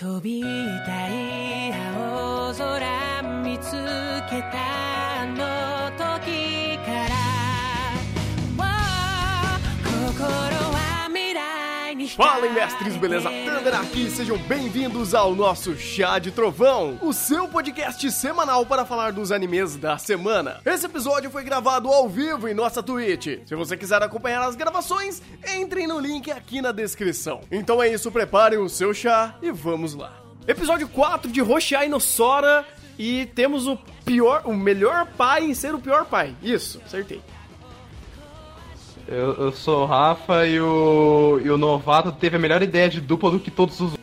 [0.00, 3.72] 飛びたい青空見つ
[4.30, 5.69] けたの
[12.20, 13.30] Fala, mestres, beleza?
[13.30, 19.10] Thunder aqui, sejam bem-vindos ao nosso Chá de Trovão, o seu podcast semanal para falar
[19.10, 20.60] dos animes da semana.
[20.66, 23.38] Esse episódio foi gravado ao vivo em nossa Twitch.
[23.46, 25.22] Se você quiser acompanhar as gravações,
[25.56, 27.40] entrem no link aqui na descrição.
[27.50, 30.12] Então é isso, preparem o seu chá e vamos lá.
[30.46, 32.66] Episódio 4 de Roshai no Sora
[32.98, 36.36] e temos o pior, o melhor pai em ser o pior pai.
[36.42, 37.22] Isso, acertei.
[39.10, 43.00] Eu, eu sou o Rafa e o, e o novato teve a melhor ideia de
[43.00, 43.94] dupla do que todos os.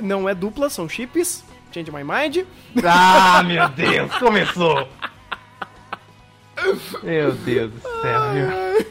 [0.00, 1.44] Não é dupla, são chips.
[1.72, 2.46] Change my mind.
[2.84, 4.88] Ah, meu Deus, começou!
[7.02, 8.86] Meu Deus do céu, viu?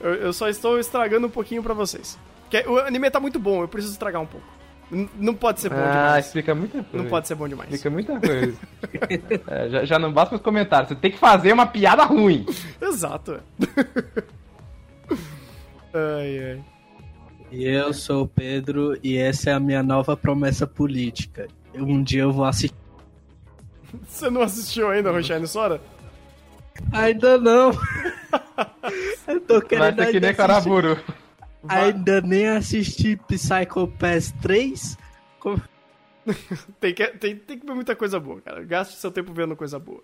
[0.00, 2.18] Eu, eu só estou estragando um pouquinho pra vocês.
[2.66, 4.46] O anime tá muito bom, eu preciso estragar um pouco.
[4.90, 6.26] N- não pode ser bom Ah, demais.
[6.26, 6.96] explica muita coisa.
[7.04, 7.68] Não pode ser bom demais.
[7.72, 8.56] Explica muita coisa.
[9.48, 12.46] É, já, já não basta os comentários, você tem que fazer uma piada ruim.
[12.80, 13.38] Exato.
[16.16, 16.64] ai, ai.
[17.50, 21.48] E eu sou o Pedro e essa é a minha nova promessa política.
[21.74, 22.76] Um dia eu vou assistir.
[24.06, 25.80] Você não assistiu ainda, Roshine Sora?
[26.92, 27.70] Ainda não!
[29.26, 30.34] eu tô Vai querendo ser que ainda nem.
[30.34, 30.98] Caraburu.
[31.68, 34.96] Ainda nem assisti Psycho Pass 3.
[35.40, 35.62] Como-
[36.78, 38.62] Tem que, tem, tem que ver muita coisa boa, cara.
[38.62, 40.02] Gaste seu tempo vendo coisa boa.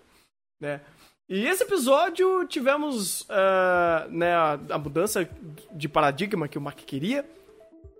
[0.58, 0.80] Né?
[1.28, 5.28] E esse episódio tivemos ah, né, a, a mudança
[5.72, 7.24] de paradigma que o Mac queria.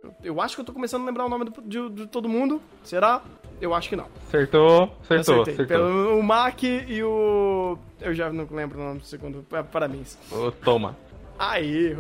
[0.03, 2.28] Eu, eu acho que eu tô começando a lembrar o nome do- de, de todo
[2.28, 2.61] mundo.
[2.83, 3.22] Será?
[3.61, 4.08] Eu acho que não.
[4.28, 5.55] Acertou, acertou, Acertei.
[5.64, 5.67] acertou.
[5.67, 7.78] Pelo, o Mac e o.
[8.00, 9.42] Eu já não lembro o nome do segundo.
[9.48, 10.19] Pa- Parabéns.
[10.30, 10.97] Ô, toma.
[11.39, 11.95] Aí,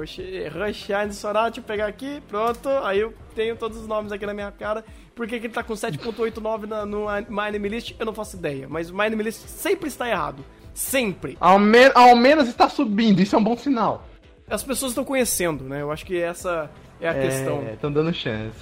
[1.46, 2.68] deixa eu pegar aqui, pronto.
[2.84, 4.84] Aí eu tenho todos os nomes aqui na minha cara.
[5.14, 7.94] Por que, que ele tá com 7.89 na- no My List?
[7.98, 8.68] Eu não faço ideia.
[8.68, 10.44] Mas o My List sempre está errado.
[10.74, 11.36] Sempre.
[11.40, 14.04] Ao, me- ao menos está subindo, isso é um bom sinal.
[14.50, 15.80] As pessoas estão conhecendo, né?
[15.80, 16.70] Eu acho que essa
[17.00, 17.62] é a questão.
[17.66, 18.58] É, estão dando chance.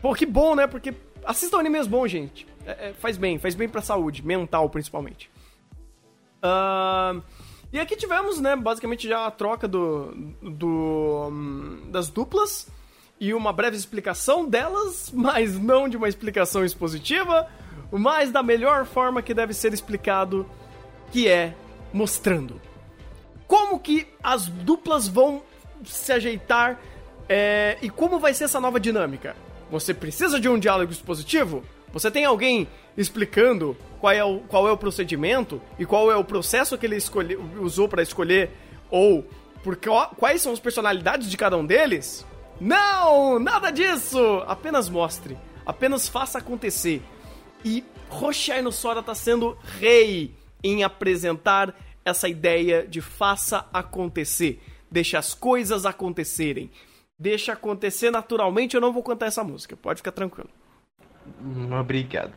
[0.00, 0.66] Pô, que bom, né?
[0.66, 0.94] Porque
[1.24, 2.46] assistam animes bom, gente.
[2.64, 5.28] É, é, faz bem, faz bem pra saúde, mental principalmente.
[6.42, 7.20] Ahn,
[7.72, 10.12] e aqui tivemos, né, basicamente já a troca do,
[10.42, 12.68] do hum, das duplas
[13.18, 17.48] e uma breve explicação delas, mas não de uma explicação expositiva,
[17.90, 20.46] mas da melhor forma que deve ser explicado,
[21.12, 21.54] que é
[21.92, 22.60] mostrando
[23.46, 25.42] como que as duplas vão
[25.84, 26.80] se ajeitar
[27.28, 29.36] é, e como vai ser essa nova dinâmica.
[29.70, 31.62] Você precisa de um diálogo expositivo?
[31.92, 36.24] Você tem alguém explicando qual é o, qual é o procedimento e qual é o
[36.24, 38.50] processo que ele escolhe, usou para escolher
[38.90, 39.24] ou
[39.62, 42.26] por qua- quais são as personalidades de cada um deles?
[42.60, 44.18] Não, nada disso!
[44.46, 47.02] Apenas mostre, apenas faça acontecer.
[47.64, 51.74] E Roshai Sora tá sendo rei em apresentar
[52.04, 54.62] essa ideia de faça acontecer.
[54.90, 56.70] Deixa as coisas acontecerem.
[57.18, 59.76] Deixa acontecer naturalmente, eu não vou cantar essa música.
[59.76, 60.50] Pode ficar tranquilo.
[61.80, 62.32] Obrigado.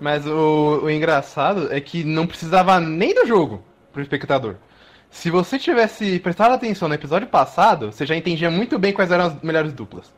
[0.00, 3.62] Mas o, o engraçado é que não precisava nem do jogo
[3.92, 4.56] pro espectador.
[5.10, 9.26] Se você tivesse prestado atenção no episódio passado, você já entendia muito bem quais eram
[9.26, 10.12] as melhores duplas.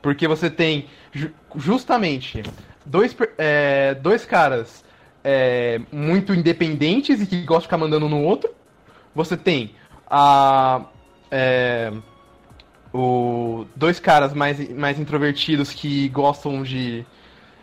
[0.00, 2.42] Porque você tem ju- justamente
[2.86, 4.84] dois, é, dois caras
[5.24, 8.50] é, muito independentes e que gostam de ficar mandando um no outro.
[9.14, 9.74] Você tem
[10.10, 10.82] a.
[11.30, 11.92] é,
[12.92, 17.04] o, dois caras mais, mais introvertidos que gostam de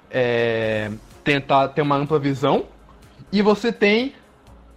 [0.10, 0.90] é,
[1.24, 2.66] tentar ter uma ampla visão.
[3.32, 4.14] E você tem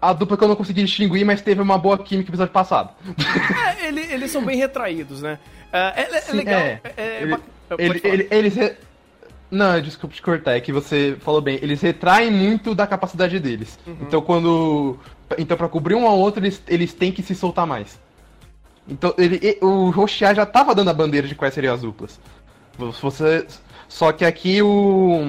[0.01, 2.91] a dupla que eu não consegui distinguir, mas teve uma boa química no episódio passado.
[3.81, 5.39] É, ele- eles são bem retraídos, né?
[5.73, 6.61] É, é- é Sim, legal.
[6.61, 6.81] é.
[6.97, 7.39] é- é
[7.79, 8.55] Ele- ele- eles.
[9.53, 11.59] Não, desculpa te cortar, é que você falou bem.
[11.61, 13.79] Eles retraem muito da capacidade deles.
[13.87, 13.97] Uhum.
[14.01, 14.99] Então quando.
[15.39, 18.01] Então pra cobrir um ao outro, eles, eles têm que se soltar mais.
[18.89, 22.19] Então ele, o Rochiar já tava dando a bandeira de quais seriam as duplas.
[22.79, 23.47] Você.
[23.89, 25.21] Só que aqui o.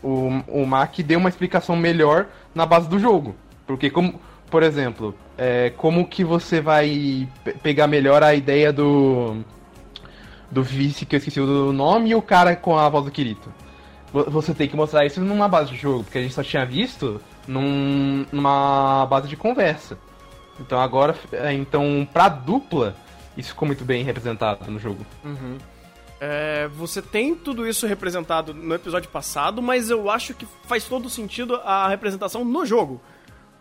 [0.00, 3.34] O, o Mac deu uma explicação melhor na base do jogo.
[3.66, 4.20] Porque como.
[4.48, 9.44] Por exemplo, é, como que você vai pe- pegar melhor a ideia do
[10.50, 13.52] do vice que eu esqueci o nome e o cara com a voz do Kirito.
[14.12, 16.64] Vo- Você tem que mostrar isso numa base de jogo, porque a gente só tinha
[16.64, 19.98] visto num- numa base de conversa.
[20.60, 22.96] Então agora, é, então pra dupla,
[23.36, 25.04] isso ficou muito bem representado no jogo.
[26.20, 31.08] É, você tem tudo isso representado no episódio passado, mas eu acho que faz todo
[31.08, 33.00] sentido a representação no jogo.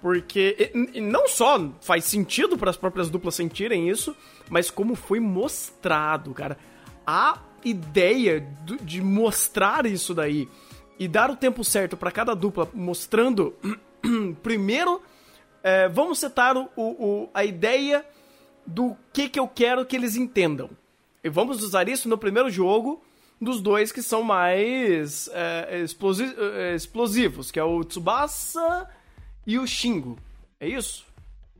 [0.01, 4.15] Porque e- e não só faz sentido para as próprias duplas sentirem isso,
[4.49, 6.57] mas como foi mostrado, cara.
[7.07, 8.45] A ideia
[8.83, 10.47] de mostrar isso daí
[10.99, 13.55] e dar o tempo certo pra cada dupla, mostrando
[14.43, 15.01] primeiro,
[15.63, 18.05] é, vamos setar o, o- a ideia
[18.65, 20.69] do que, que eu quero que eles entendam.
[21.23, 23.01] E vamos usar isso no primeiro jogo
[23.39, 28.89] dos dois que são mais é, é, explosivos, que é o Tsubasa
[29.45, 30.17] e o Shingo.
[30.59, 31.06] É isso?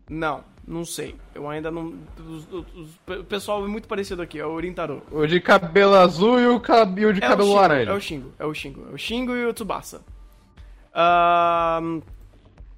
[0.10, 1.16] Não, não sei.
[1.36, 1.94] Eu ainda não.
[2.20, 5.02] os- os- o pessoal é muito parecido aqui, é o Rintaro.
[5.12, 7.00] O de cabelo azul e o, cab...
[7.00, 7.92] e o de É cabelo o Shingo, laranja.
[7.92, 8.88] É o Shingo, é o Shingo.
[8.90, 10.02] É o Shingo e o Tsubasa.
[10.94, 12.02] Ahn,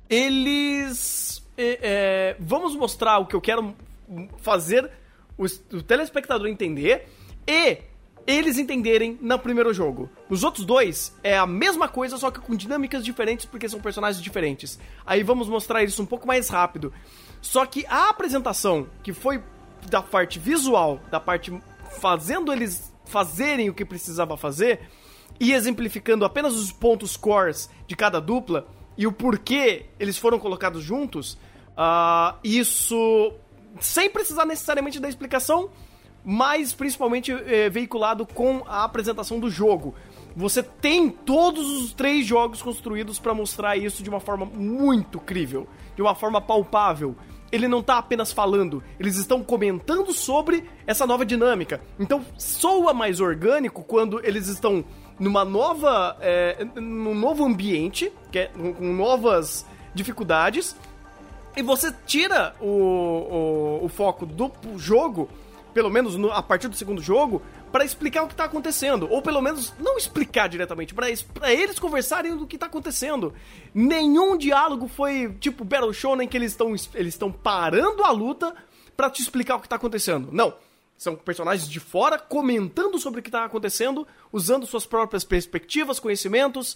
[0.10, 1.48] eles.
[1.58, 3.74] é, é, vamos mostrar o que eu quero
[4.38, 4.90] fazer
[5.38, 7.08] o, o telespectador entender
[7.48, 7.78] e
[8.30, 10.10] eles entenderem no primeiro jogo.
[10.30, 14.24] Nos outros dois é a mesma coisa, só que com dinâmicas diferentes porque são personagens
[14.24, 14.80] diferentes.
[15.06, 16.94] Aí vamos mostrar isso um pouco mais rápido.
[17.42, 19.42] Só que a apresentação, que foi
[19.90, 21.52] da parte visual, da parte
[22.00, 24.82] fazendo eles fazerem o que precisava fazer
[25.40, 30.84] e exemplificando apenas os pontos cores de cada dupla e o porquê eles foram colocados
[30.84, 31.38] juntos,
[31.76, 33.34] ah, isso
[33.80, 35.72] sem precisar necessariamente da explicação,
[36.32, 39.96] mas principalmente eh, veiculado com a apresentação do jogo.
[40.36, 45.68] Você tem todos os três jogos construídos para mostrar isso de uma forma muito crível,
[45.96, 47.16] de uma forma palpável.
[47.52, 51.82] Ele não tá apenas falando, eles estão comentando sobre essa nova dinâmica.
[52.00, 54.86] Então soa mais orgânico quando eles estão
[55.20, 56.16] numa nova.
[56.22, 59.66] É, num novo ambiente, que é, com com novas
[59.96, 60.76] dificuldades,
[61.58, 65.28] e você tira o, o, o foco do jogo,
[65.80, 67.42] pelo menos no- a partir do segundo jogo,
[67.72, 69.08] pra explicar o que tá acontecendo.
[69.10, 73.34] Ou pelo menos não explicar diretamente, pra eles conversarem do que tá acontecendo.
[73.74, 78.54] Nenhum diálogo foi tipo Battle Shonen que eles estão eles parando a luta
[78.98, 80.28] pra te explicar o que tá acontecendo.
[80.34, 80.54] Não.
[80.98, 86.76] São personagens de fora comentando sobre o que tá acontecendo, usando suas próprias perspectivas, conhecimentos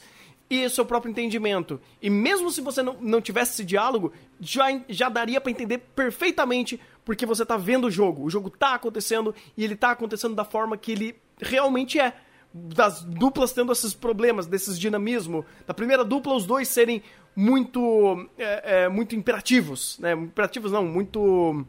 [0.49, 1.81] e seu próprio entendimento.
[2.01, 6.79] E mesmo se você não, não tivesse esse diálogo, já, já daria pra entender perfeitamente
[7.05, 8.23] porque você tá vendo o jogo.
[8.23, 12.13] O jogo tá acontecendo e ele tá acontecendo da forma que ele realmente é.
[12.55, 15.43] Das duplas tendo esses problemas, desses dinamismo.
[15.65, 17.01] Da primeira dupla, os dois serem
[17.35, 18.29] muito.
[18.37, 19.97] é, é, muito imperativos.
[19.99, 20.13] Né?
[20.13, 21.65] Imperativos não, muito.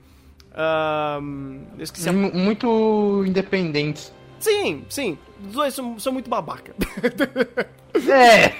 [1.78, 4.12] eu esqueci a Muito independentes.
[4.38, 5.18] Sim, sim.
[5.46, 6.74] Os dois são, são muito babaca.
[8.10, 8.52] É!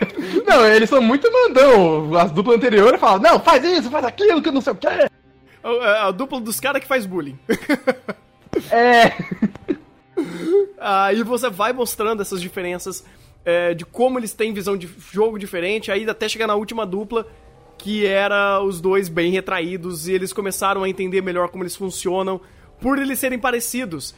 [0.47, 2.17] Não, eles são muito mandão.
[2.17, 5.09] As duplas anteriores falam, não, faz isso, faz aquilo, que não sei o quê.
[5.65, 7.39] A, a dupla dos caras que faz bullying.
[8.71, 9.13] É.
[10.79, 13.05] Aí você vai mostrando essas diferenças
[13.45, 17.27] é, de como eles têm visão de jogo diferente, aí até chegar na última dupla,
[17.77, 22.41] que era os dois bem retraídos, e eles começaram a entender melhor como eles funcionam,
[22.81, 24.15] por eles serem parecidos.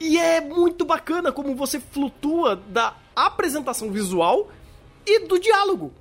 [0.00, 4.48] E é muito bacana como você flutua da apresentação visual
[5.04, 5.92] e do diálogo.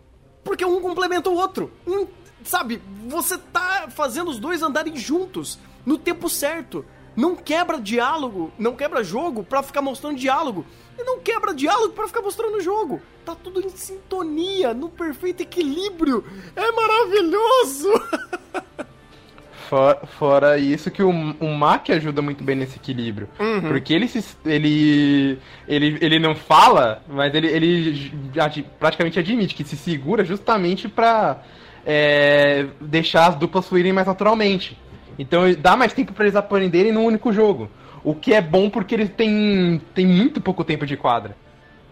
[0.44, 1.72] Porque um complementa o outro.
[1.86, 2.06] Um,
[2.48, 6.86] sabe, você tá fazendo os dois andarem juntos, no tempo certo.
[7.16, 10.66] Não quebra diálogo, não quebra jogo pra ficar mostrando diálogo.
[11.00, 13.02] E não quebra diálogo pra ficar mostrando jogo.
[13.26, 16.24] Tá tudo em sintonia, no perfeito equilíbrio.
[16.56, 17.90] É maravilhoso!
[19.70, 23.28] For- Fora isso que o, o Mac ajuda muito bem nesse equilíbrio.
[23.68, 29.64] Porque ele, se, ele, ele ele não fala, mas ele, ele adi- praticamente admite que
[29.66, 31.44] se segura justamente pra
[31.90, 34.78] é, deixar as duplas fluírem mais naturalmente.
[35.18, 37.72] Então dá mais tempo pra eles aprenderem num único jogo.
[38.04, 41.36] O que é bom porque eles têm, têm muito pouco tempo de quadra.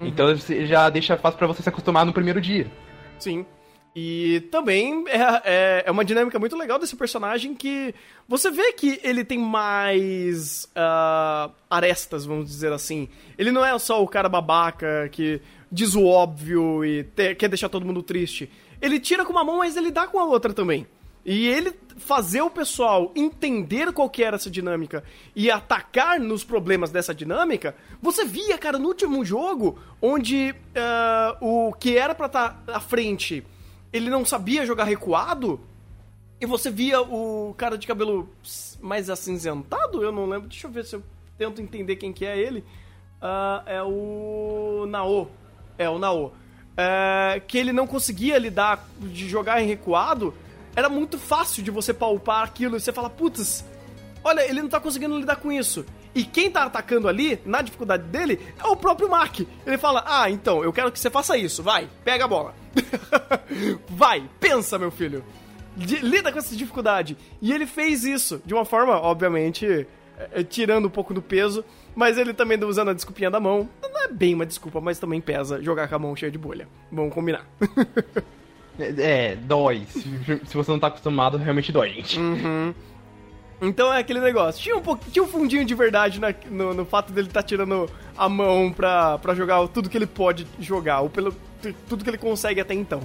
[0.02, 2.68] Então você já deixa fácil pra você se acostumar no primeiro dia.
[3.18, 3.46] Sim.
[3.96, 7.96] E também é, é, é uma dinâmica muito legal desse personagem que
[8.28, 13.08] você vê que ele tem mais ah, arestas, vamos dizer assim.
[13.38, 15.40] Ele não é só o cara babaca que
[15.72, 18.52] diz o óbvio e te- quer deixar todo mundo triste.
[18.82, 20.88] Ele tira com uma mão, mas ele dá com a outra também.
[21.26, 25.04] E ele fazer o pessoal entender qual que era essa dinâmica
[25.36, 31.74] e atacar nos problemas dessa dinâmica, você via, cara, no último jogo, onde ah, o
[31.74, 33.44] que era pra estar à frente,
[33.92, 35.60] ele não sabia jogar recuado,
[36.40, 38.30] e você via o cara de cabelo
[38.82, 41.04] mais acinzentado, eu não lembro, deixa eu ver se eu
[41.38, 42.64] tento entender quem que é ele.
[43.22, 45.32] Ah, é o Nao.
[45.78, 46.34] É, o Nao.
[46.78, 50.34] É, que ele não conseguia lidar de jogar em recuado,
[50.76, 53.64] era muito fácil de você palpar aquilo e você fala, putz,
[54.24, 55.86] olha, ele não tá conseguindo lidar com isso.
[56.14, 59.42] E quem tá atacando ali, na dificuldade dele, é o próprio Mark.
[59.66, 62.56] Ele fala, ah, então, eu quero que você faça isso, vai, pega a bola.
[63.90, 65.24] vai, pensa, meu filho.
[65.78, 67.18] Lida com essa dificuldade.
[67.42, 69.86] E ele fez isso de uma forma, obviamente,
[70.32, 73.70] é, tirando um pouco do peso, mas ele também usando a desculpinha da mão.
[73.82, 76.68] Não é bem uma desculpa, mas também pesa jogar com a mão cheia de bolha.
[76.92, 77.46] Vamos combinar.
[78.78, 78.94] É,
[79.32, 79.86] é, dói.
[79.90, 80.02] Se,
[80.46, 82.20] se você não tá acostumado, realmente dói, gente.
[83.62, 84.62] Então é aquele negócio.
[84.62, 87.90] Tinha um, pouquinho, tinha um fundinho de verdade na- no, no fato dele estar tirando
[88.18, 91.34] a mão pra, pra jogar tudo que ele pode jogar, ou pelo
[91.88, 93.02] tudo que ele consegue até então.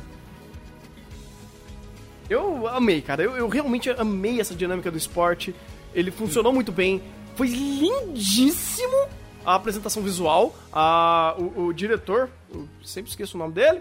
[2.29, 3.23] Eu amei, cara.
[3.23, 5.55] Eu, eu realmente amei essa dinâmica do esporte.
[5.95, 7.03] Ele funcionou muito bem.
[7.35, 9.09] Foi lindíssimo
[9.45, 10.55] a apresentação visual.
[10.73, 13.81] A, o, o diretor, eu sempre esqueço o nome dele.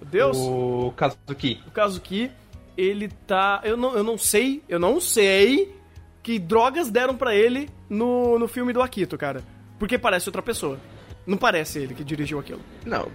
[0.00, 0.36] Meu Deus.
[0.36, 1.60] O Kazuki.
[1.72, 2.30] Caso aqui,
[2.76, 3.60] ele tá.
[3.64, 5.74] Eu não, eu não sei, eu não sei
[6.22, 9.42] que drogas deram pra ele no, no filme do Akito, cara.
[9.78, 10.78] Porque parece outra pessoa.
[11.26, 12.60] Não parece ele que dirigiu aquilo.
[12.84, 13.08] Não.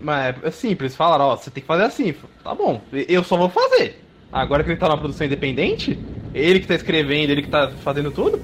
[0.00, 2.14] Mas é simples, falaram, ó, você tem que fazer assim.
[2.42, 4.02] Tá bom, eu só vou fazer.
[4.32, 5.98] Agora que ele tá na produção independente,
[6.34, 8.42] ele que tá escrevendo, ele que tá fazendo tudo.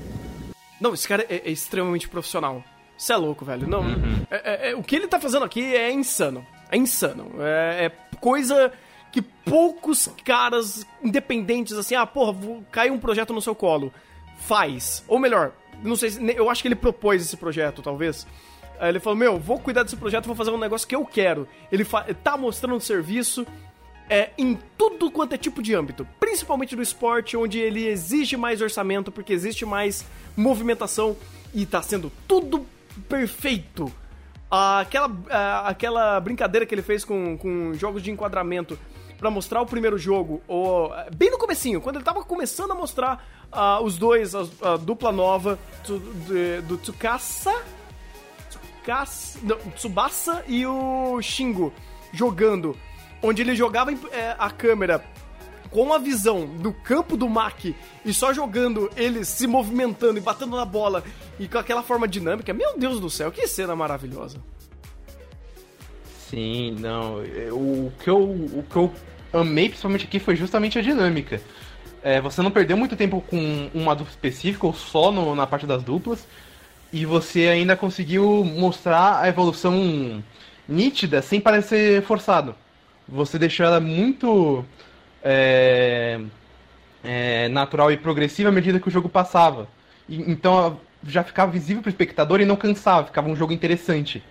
[0.80, 2.62] Não, esse cara é, é extremamente profissional.
[2.96, 3.66] Você é louco, velho.
[3.68, 3.84] Não.
[4.30, 6.44] é- é- é- o que ele tá fazendo aqui é insano.
[6.70, 7.30] É insano.
[7.40, 8.72] É, é coisa
[9.12, 13.92] que poucos caras independentes, assim, ah, porra, vou, cai um projeto no seu colo.
[14.38, 15.04] Faz.
[15.08, 16.32] Ou melhor, não sei se.
[16.36, 18.26] Eu acho que ele propôs esse projeto, talvez.
[18.80, 21.48] Aí ele falou: Meu, vou cuidar desse projeto, vou fazer um negócio que eu quero.
[21.72, 21.84] Ele
[22.22, 23.46] tá mostrando serviço
[24.08, 28.60] é, em tudo quanto é tipo de âmbito, principalmente no esporte, onde ele exige mais
[28.60, 30.04] orçamento, porque existe mais
[30.36, 31.16] movimentação
[31.54, 32.66] e tá sendo tudo
[33.08, 33.92] perfeito.
[34.50, 38.78] Aquela, ah, aquela brincadeira que ele fez com, com jogos de enquadramento
[39.18, 42.74] pra mostrar o primeiro jogo, ou, ah, bem no comecinho, quando ele tava começando a
[42.74, 47.54] mostrar ah, os dois, a, a dupla nova do, do, do Tsukasa
[48.48, 51.72] Tsukasa, não, Tsubasa e o Shingo
[52.12, 52.74] jogando,
[53.22, 55.04] onde ele jogava é, a câmera
[55.70, 60.56] com a visão do campo do Maki e só jogando eles se movimentando e batendo
[60.56, 61.04] na bola
[61.38, 62.54] e com aquela forma dinâmica.
[62.54, 64.38] Meu Deus do céu, que cena maravilhosa.
[66.30, 67.20] Sim, não.
[67.22, 68.92] é, O que eu, o que eu
[69.32, 71.40] amei principalmente aqui foi justamente a dinâmica.
[72.02, 75.66] É, você não perdeu muito tempo com uma dupla específica ou só no- na parte
[75.66, 76.26] das duplas.
[76.92, 80.22] E você ainda conseguiu mostrar a evolução
[80.66, 82.54] nítida sem parecer forçado.
[83.08, 84.64] Você deixou ela muito
[85.22, 86.20] é,
[87.02, 89.68] é, natural e progressiva à medida que o jogo passava.
[90.08, 94.22] E- então já ficava visível para o espectador e não cansava, ficava um jogo interessante.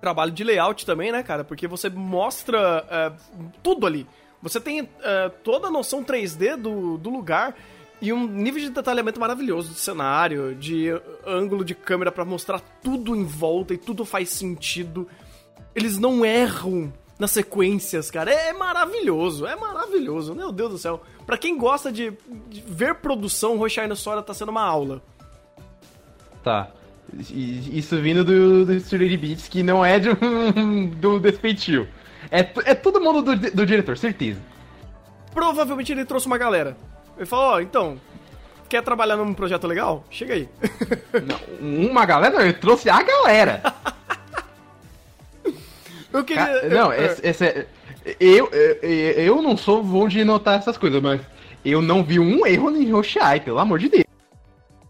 [0.00, 1.44] trabalho de layout também, né, cara?
[1.44, 3.12] Porque você mostra é,
[3.62, 4.06] tudo ali.
[4.42, 7.56] Você tem é, toda a noção 3D do, do lugar
[8.02, 10.88] e um nível de detalhamento maravilhoso do cenário, de
[11.26, 15.08] ângulo de câmera pra mostrar tudo em volta e tudo faz sentido.
[15.74, 18.30] Eles não erram nas sequências, cara.
[18.32, 20.34] É, maravilhoso, é maravilhoso.
[20.34, 21.02] Meu Deus do céu.
[21.26, 22.12] Pra quem gosta de,
[22.48, 25.02] de ver produção, Roshine Sora tá sendo uma aula.
[26.42, 26.68] Tá.
[27.30, 31.88] E- Isso vindo do, do Studio de Beats, que não é de um, do despeitio.
[32.30, 34.40] É, é todo mundo do, do diretor, certeza.
[35.32, 36.76] Provavelmente ele trouxe uma galera.
[37.16, 38.00] Ele falou, ó, então,
[38.68, 40.04] quer trabalhar num projeto legal?
[40.10, 40.48] Chega aí.
[41.60, 43.62] Não, uma galera, ele trouxe a galera.
[46.14, 46.60] Eu queria...
[46.60, 47.66] Ca- não, essa, essa é-
[48.20, 51.20] eu, eu, eu não sou bom de notar essas coisas, mas
[51.64, 54.04] eu não vi um erro em Roshai, pelo amor de Deus.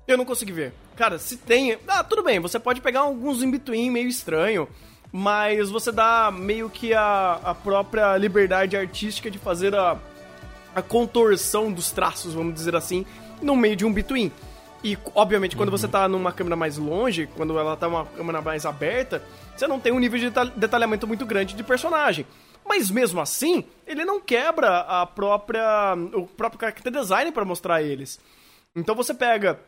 [0.06, 0.72] Eu não consegui ver.
[0.96, 1.78] Cara, se tem.
[1.88, 4.68] Ah, tudo bem, você pode pegar alguns in-between meio estranho,
[5.10, 9.96] mas você dá meio que a, a própria liberdade artística de fazer a,
[10.74, 13.06] a contorção dos traços, vamos dizer assim,
[13.40, 14.30] no meio de um between.
[14.84, 18.66] E, obviamente, quando você tá numa câmera mais longe, quando ela tá uma câmera mais
[18.66, 19.22] aberta,
[19.56, 22.26] você não tem um nível de detal- detalhamento muito grande de personagem.
[22.66, 28.20] Mas mesmo assim, ele não quebra a própria o próprio character design para mostrar eles.
[28.76, 29.58] Então você pega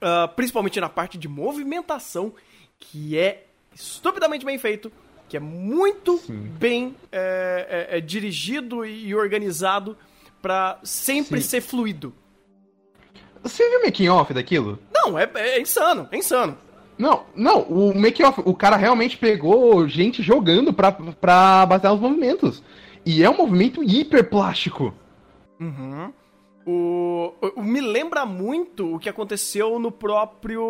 [0.00, 2.32] ah, principalmente na parte de movimentação,
[2.78, 4.92] que é estupidamente bem feito,
[5.28, 9.96] que é muito bem é, é, é dirigido e organizado
[10.40, 11.48] pra sempre Sim.
[11.48, 12.14] ser fluido.
[13.48, 14.78] Você viu o making off daquilo?
[14.94, 16.56] Não, é, é insano, é insano.
[16.98, 22.00] Não, não, o make off, o cara realmente pegou gente jogando pra, pra basear os
[22.00, 22.62] movimentos.
[23.04, 24.94] E é um movimento hiper plástico.
[26.66, 30.62] O, o- me lembra muito o que aconteceu no próprio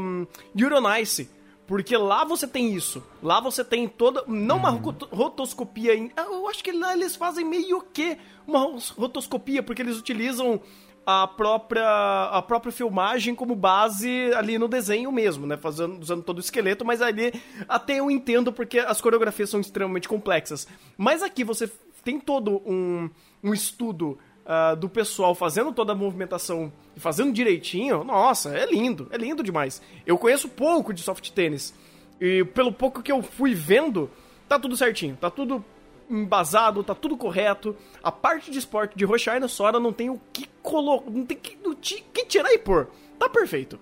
[0.00, 1.30] hum, Euronice.
[1.66, 3.02] Porque lá você tem isso.
[3.22, 4.22] Lá você tem toda.
[4.26, 5.94] Não uma roto- rotoscopia.
[5.94, 8.58] em- Eu acho que lá eles fazem meio que uma
[8.98, 10.60] rotoscopia, porque eles utilizam
[11.06, 11.84] a própria,
[12.32, 15.56] a própria filmagem como base ali no desenho mesmo, né?
[15.56, 17.32] Fazendo, usando todo o esqueleto, mas ali
[17.68, 20.66] até eu entendo porque as coreografias são extremamente complexas.
[20.96, 21.70] Mas aqui você
[22.02, 23.10] tem todo um,
[23.42, 29.08] um estudo ah, do pessoal fazendo toda a movimentação e fazendo direitinho, nossa, é lindo,
[29.10, 29.80] é lindo demais.
[30.06, 31.74] Eu conheço pouco de soft tênis.
[32.20, 34.10] E pelo pouco que eu fui vendo,
[34.48, 35.64] tá tudo certinho, tá tudo
[36.08, 37.76] embasado, tá tudo correto.
[38.02, 41.58] A parte de esporte de Roshina Sora não tem o que colocar, não tem que,
[41.64, 42.88] o que, tirar e pôr.
[43.18, 43.78] Tá perfeito.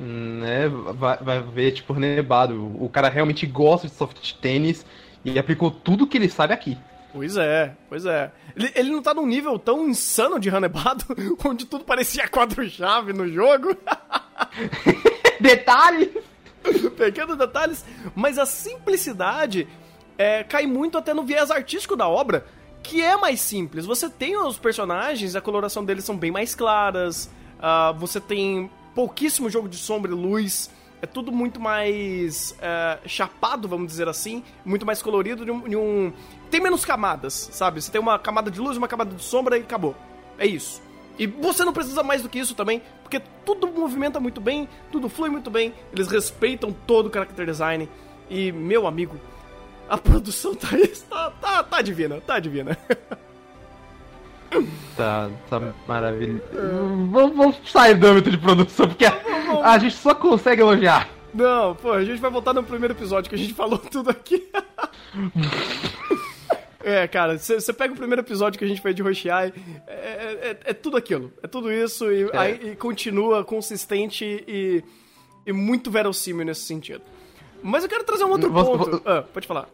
[0.00, 2.72] Né, vai, vai ver, tipo, nevado.
[2.82, 4.86] O cara realmente gosta de soft tênis
[5.24, 6.78] e aplicou tudo que ele sabe aqui.
[7.12, 8.30] Pois é, pois é.
[8.54, 11.04] Ele, ele não tá num nível tão insano de Hanebado,
[11.44, 13.76] onde tudo parecia quadro-chave no jogo.
[15.40, 16.12] Detalhe!
[16.96, 17.84] Pequenos detalhes,
[18.14, 19.66] mas a simplicidade
[20.18, 22.44] é, cai muito até no viés artístico da obra,
[22.82, 23.86] que é mais simples.
[23.86, 29.48] Você tem os personagens, a coloração deles são bem mais claras, uh, você tem pouquíssimo
[29.48, 30.70] jogo de sombra e luz,
[31.00, 35.76] é tudo muito mais uh, chapado, vamos dizer assim, muito mais colorido de um, de
[35.76, 36.12] um,
[36.50, 37.80] Tem menos camadas, sabe?
[37.80, 39.94] Você tem uma camada de luz, uma camada de sombra e acabou.
[40.36, 40.82] É isso.
[41.16, 45.08] E você não precisa mais do que isso também, porque tudo movimenta muito bem, tudo
[45.08, 47.88] flui muito bem, eles respeitam todo o character design.
[48.30, 49.16] E, meu amigo,
[49.88, 50.68] a produção tá,
[51.08, 52.76] tá, tá, tá divina, tá divina.
[54.96, 56.42] Tá, tá maravilhoso.
[57.10, 59.12] Vamos, vamos sair do âmbito de produção, porque a,
[59.62, 61.08] a gente só consegue elogiar.
[61.34, 64.48] Não, pô, a gente vai voltar no primeiro episódio que a gente falou tudo aqui.
[66.82, 69.52] É, cara, você pega o primeiro episódio que a gente fez de Roshiai,
[69.86, 71.30] é, é, é, é tudo aquilo.
[71.42, 72.38] É tudo isso e, É.
[72.38, 74.82] aí, e continua consistente e,
[75.46, 77.02] e muito verossímil nesse sentido.
[77.62, 79.02] Mas eu quero trazer um outro Vou- ponto.
[79.04, 79.68] Ah, pode falar.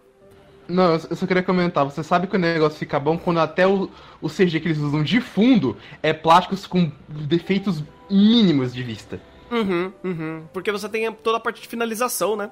[0.66, 3.90] Não, eu só queria comentar, você sabe que o negócio fica bom quando até o,
[4.22, 9.20] o CG que eles usam de fundo é plásticos com defeitos mínimos de vista.
[9.50, 10.42] Uhum, uhum.
[10.54, 12.50] Porque você tem toda a parte de finalização, né?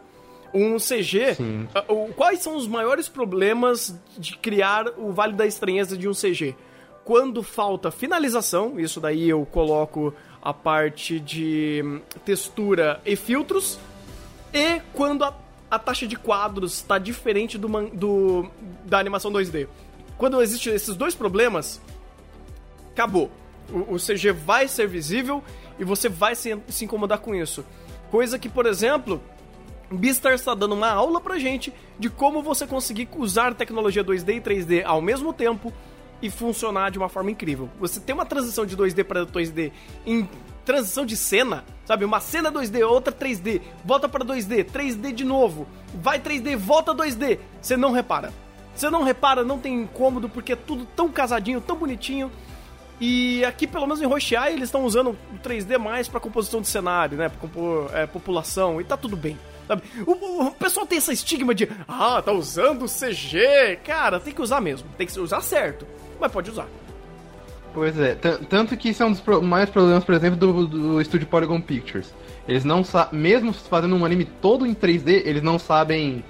[0.52, 1.34] Um CG.
[1.36, 1.66] Sim.
[2.14, 6.54] Quais são os maiores problemas de criar o Vale da Estranheza de um CG?
[7.04, 10.12] Quando falta finalização, isso daí eu coloco
[10.42, 13.78] a parte de hum, textura e filtros,
[14.52, 15.34] e quando a,
[15.70, 18.48] a taxa de quadros está diferente do, man- do-
[18.84, 19.68] da animação 2D.
[20.18, 21.80] Quando existem esses dois problemas,
[22.92, 23.30] acabou.
[23.72, 25.42] O, o CG vai ser visível
[25.78, 27.64] e você vai se, se incomodar com isso.
[28.10, 29.20] Coisa que, por exemplo,
[29.90, 34.40] Beastars está dando uma aula pra gente de como você conseguir usar tecnologia 2D e
[34.40, 35.72] 3D ao mesmo tempo
[36.20, 37.68] e funcionar de uma forma incrível.
[37.80, 39.72] Você tem uma transição de 2D para 2D
[40.06, 40.28] em
[40.64, 42.04] transição de cena, sabe?
[42.04, 47.38] Uma cena 2D, outra 3D, volta para 2D, 3D de novo, vai 3D, volta 2D.
[47.60, 48.32] Você não repara.
[48.74, 52.30] Você não repara, não tem incômodo porque é tudo tão casadinho, tão bonitinho.
[53.00, 56.68] E aqui, pelo menos em Rocheai, eles estão usando o 3D mais pra composição de
[56.68, 57.28] cenário, né?
[57.28, 59.36] Pra compor é, população, e tá tudo bem.
[59.66, 59.82] Sabe?
[60.06, 63.78] O, o- pessoal tem esse estigma de, ah, tá usando CG.
[63.84, 64.88] Cara, tem que usar mesmo.
[64.96, 65.86] Tem que usar certo.
[66.20, 66.66] Mas pode usar.
[67.74, 71.00] Pois é, tan- tanto que isso é um dos maiores problemas, por exemplo, do, do
[71.00, 72.12] estúdio Polygon Pictures.
[72.46, 76.22] Eles não sabem, mesmo fazendo um anime todo em 3D, eles não sabem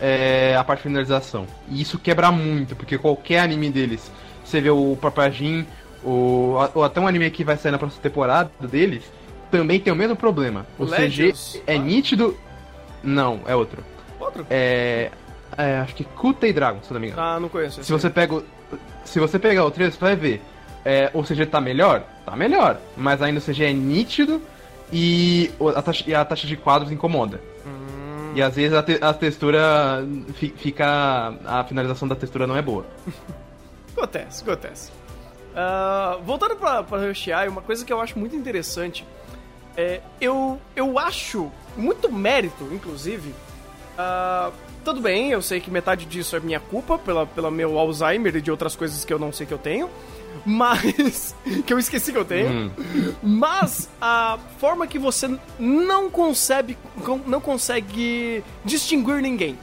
[0.00, 1.46] é, a parte de finalização.
[1.70, 4.10] E isso quebra muito, porque qualquer anime deles,
[4.44, 5.64] você vê o Papajin,
[6.04, 9.04] o, ou até um anime que vai sair na próxima temporada deles,
[9.50, 10.66] também tem o mesmo problema.
[10.78, 11.62] O, O CG Legends?
[11.66, 11.78] é Ah.
[11.78, 12.36] nítido.
[13.02, 13.82] Não, é outro.
[14.20, 14.46] Outro?
[14.50, 15.10] É.
[15.56, 17.22] é, acho que Kutei Dragon, se não me engano.
[17.22, 17.82] Ah, não conheço.
[17.82, 18.44] Se você pega o,
[19.04, 20.42] se você pegar o trailer, você vai ver.
[20.84, 22.02] É, o CG tá melhor?
[22.26, 22.78] Tá melhor.
[22.96, 24.42] Mas ainda o CG é nítido
[24.92, 27.40] e a taxa, e a taxa de quadros incomoda.
[27.66, 28.32] Hum.
[28.34, 31.34] E às vezes a, te- a textura fi- fica.
[31.44, 32.84] A finalização da textura não é boa.
[33.96, 34.90] Acontece, acontece.
[35.54, 39.06] Ah, voltando pra, pra Yoshiai, uma coisa que eu acho muito interessante
[39.76, 40.00] é.
[40.20, 43.34] Eu, eu acho muito mérito, inclusive.
[43.98, 44.50] ah,
[44.84, 48.40] tudo bem, eu sei que metade disso é minha culpa, pela, pela meu Alzheimer e
[48.40, 49.88] de outras coisas que eu não sei que eu tenho.
[50.44, 51.34] Mas.
[51.66, 52.50] que eu esqueci que eu tenho.
[52.50, 52.70] Hum.
[53.22, 56.76] Mas a forma que você não consegue,
[57.26, 59.58] não consegue distinguir ninguém.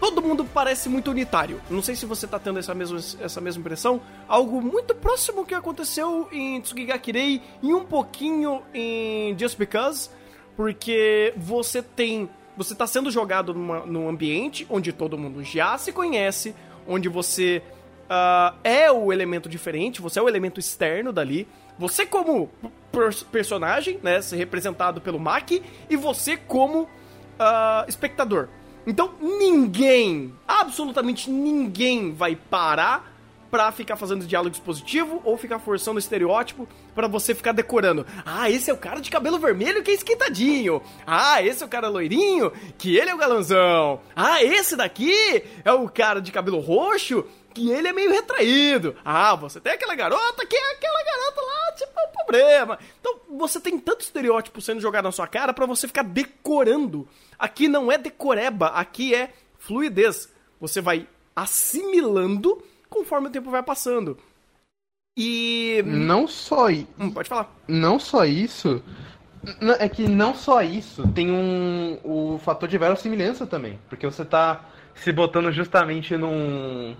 [0.00, 1.60] Todo mundo parece muito unitário.
[1.68, 4.00] Não sei se você tá tendo essa mesma, essa mesma impressão.
[4.26, 10.08] Algo muito próximo que aconteceu em Tsugigakirei e um pouquinho em Just Because.
[10.56, 12.30] Porque você tem.
[12.60, 16.54] Você tá sendo jogado numa, num ambiente onde todo mundo já se conhece,
[16.86, 17.62] onde você
[18.06, 21.48] ah, é o elemento diferente, você é o elemento externo dali.
[21.78, 22.50] Você como
[22.92, 26.86] per- personagem, né, ser representado pelo Maki, e você como
[27.38, 28.48] ah, espectador.
[28.86, 33.09] Então ninguém, absolutamente ninguém vai parar
[33.50, 38.06] pra ficar fazendo diálogo expositivo ou ficar forçando o estereótipo pra você ficar decorando.
[38.24, 40.80] Ah, esse é o cara de cabelo vermelho que é esquentadinho.
[41.06, 44.00] Ah, esse é o cara loirinho que ele é o galãozão.
[44.14, 48.96] Ah, esse daqui é o cara de cabelo roxo que ele é meio retraído.
[49.04, 52.78] Ah, você tem aquela garota que é aquela garota lá, tipo, é um problema.
[53.00, 57.08] Então, você tem tanto estereótipo sendo jogado na sua cara pra você ficar decorando.
[57.38, 60.32] Aqui não é decoreba, aqui é fluidez.
[60.60, 64.18] Você vai assimilando conforme o tempo vai passando.
[65.16, 65.82] E.
[65.86, 67.50] Não só Hum, pode falar.
[67.66, 68.82] não só isso,
[69.78, 74.64] é que não só isso, tem um o fator de verossimilhança também, porque você tá
[74.94, 76.94] se botando justamente num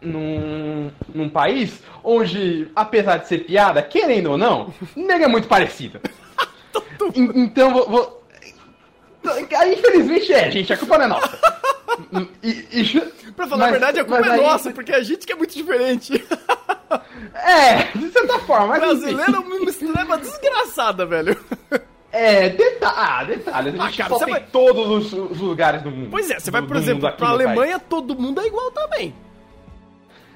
[0.00, 6.00] num, num país onde, apesar de ser piada, querendo ou não, nega é muito parecido.
[7.14, 8.22] En- então, vou, vou-
[9.58, 11.38] Aí, infelizmente é, gente, a culpa não é nossa.
[12.42, 13.00] E- e
[13.32, 15.36] Pra falar mas- a verdade, a culpa é aí- nossa, porque a gente que é
[15.36, 16.12] muito diferente.
[17.34, 19.14] É, de certa forma, mas enfim.
[19.14, 21.36] Brasileiro é uma mistureba desgraçada, velho.
[22.12, 22.94] É, detalhe.
[22.96, 23.68] Ah, detalhe.
[23.68, 26.08] A gente Ah, cara, você vai- todos os, lugares do mundo.
[26.10, 27.30] Pois é, você vai, por exemplo, pra no país.
[27.32, 29.14] Alemanha, todo mundo é igual também.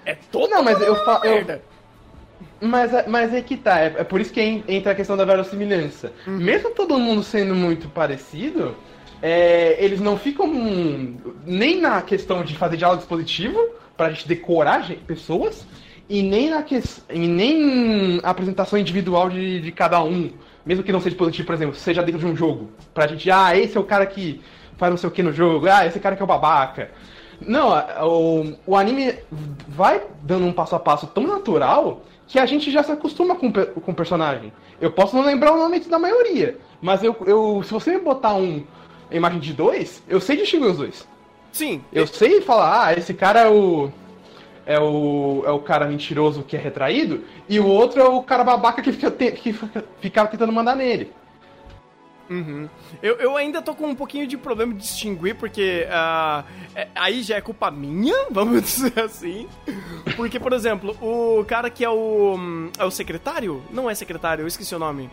[0.05, 1.63] É todo Não, mas eu uma fa- eu- merda.
[2.61, 5.17] Mas, é- mas é que tá, é, é por isso que en- entra a questão
[5.17, 6.13] da verossimilhança.
[6.27, 6.37] Uhum.
[6.39, 8.77] Mesmo todo mundo sendo muito parecido,
[9.23, 10.49] é, eles não ficam
[11.47, 13.59] nem na questão de fazer diálogo dispositivo,
[13.97, 15.67] pra gente decorar pessoas,
[16.09, 20.31] e nem na que, e nem apresentação individual de, de cada um.
[20.65, 22.71] Mesmo que não seja positivo, por exemplo, seja dentro de um jogo.
[22.93, 24.41] Pra gente, ah, esse é o cara que
[24.77, 26.91] faz não sei o que no jogo, ah, esse cara que é o babaca.
[27.41, 27.71] Não,
[28.07, 29.15] o, o anime
[29.69, 33.53] vai dando um passo a passo tão natural que a gente já se acostuma com,
[33.53, 34.53] com o personagem.
[34.81, 38.35] Eu posso não lembrar o nome da maioria, mas eu, eu se você me botar
[38.35, 38.65] um
[39.11, 41.09] a imagem de dois, eu sei distinguir os dois.
[41.53, 43.91] Sim, Eu sei falar, ah, esse cara é o.
[44.67, 48.45] É o, é o cara mentiroso que é retraído, e o outro é o cara
[48.45, 51.11] babaca que fica, te- que fica, ficava tentando mandar nele.
[52.29, 52.69] Uhum.
[53.03, 56.45] Eu, eu ainda tô com um pouquinho de problema de distinguir, porque ah,
[56.77, 59.49] é- aí já é culpa minha, vamos dizer assim.
[60.15, 62.37] Porque, por exemplo, o cara que é o.
[62.39, 63.61] hum, É o secretário?
[63.73, 65.11] Não é secretário, eu esqueci o nome.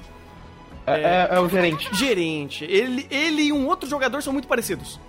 [0.88, 1.89] É, é- é o gerente.
[1.95, 2.63] Gerente.
[2.65, 5.00] Ele, ele e um outro jogador são muito parecidos.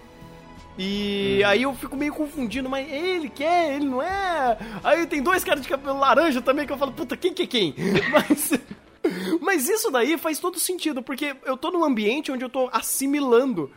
[0.81, 4.57] E aí eu fico meio confundindo, mas ele que é, ele não é.
[4.85, 7.47] Aí tem dois caras de cabelo laranja também que eu falo, puta, quem que é
[7.47, 7.75] quem?
[8.13, 8.53] Mas.
[9.41, 13.71] Mas isso daí faz todo sentido, porque eu tô num ambiente onde eu tô assimilando.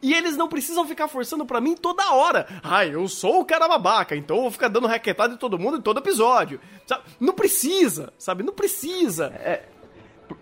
[0.00, 2.46] E eles não precisam ficar forçando pra mim toda hora.
[2.62, 5.78] Ai, eu sou o cara babaca, então eu vou ficar dando raquetada em todo mundo
[5.78, 6.60] em todo episódio.
[6.86, 7.02] Sabe?
[7.20, 8.42] Não precisa, sabe?
[8.44, 9.32] Não precisa.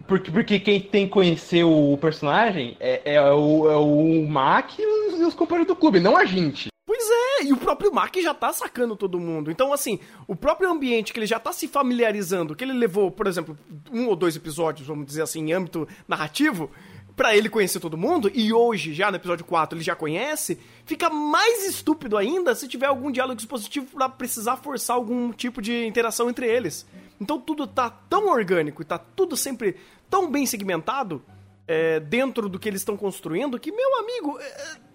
[0.07, 4.87] Porque, porque quem tem que conhecer o personagem é, é o, é o Mac e
[4.87, 6.69] os, os companheiros do clube, não a gente.
[6.87, 9.51] Pois é, e o próprio Mac já tá sacando todo mundo.
[9.51, 13.27] Então, assim, o próprio ambiente que ele já tá se familiarizando, que ele levou, por
[13.27, 13.59] exemplo,
[13.93, 16.71] um ou dois episódios, vamos dizer assim, em âmbito narrativo,
[17.17, 21.09] pra ele conhecer todo mundo, e hoje, já no episódio 4, ele já conhece, fica
[21.09, 26.29] mais estúpido ainda se tiver algum diálogo dispositivo pra precisar forçar algum tipo de interação
[26.29, 26.87] entre eles.
[27.19, 29.77] Então tudo tá tão orgânico e tá tudo sempre
[30.11, 31.25] tão bem segmentado
[31.67, 34.45] é, dentro do que eles estão construindo que, meu amigo, é,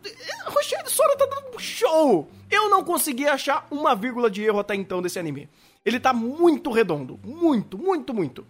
[0.05, 2.29] é, Rochelle Sora tá dando show!
[2.49, 5.49] Eu não consegui achar uma vírgula de erro até então desse anime.
[5.83, 7.19] Ele tá muito redondo.
[7.23, 8.45] Muito, muito, muito.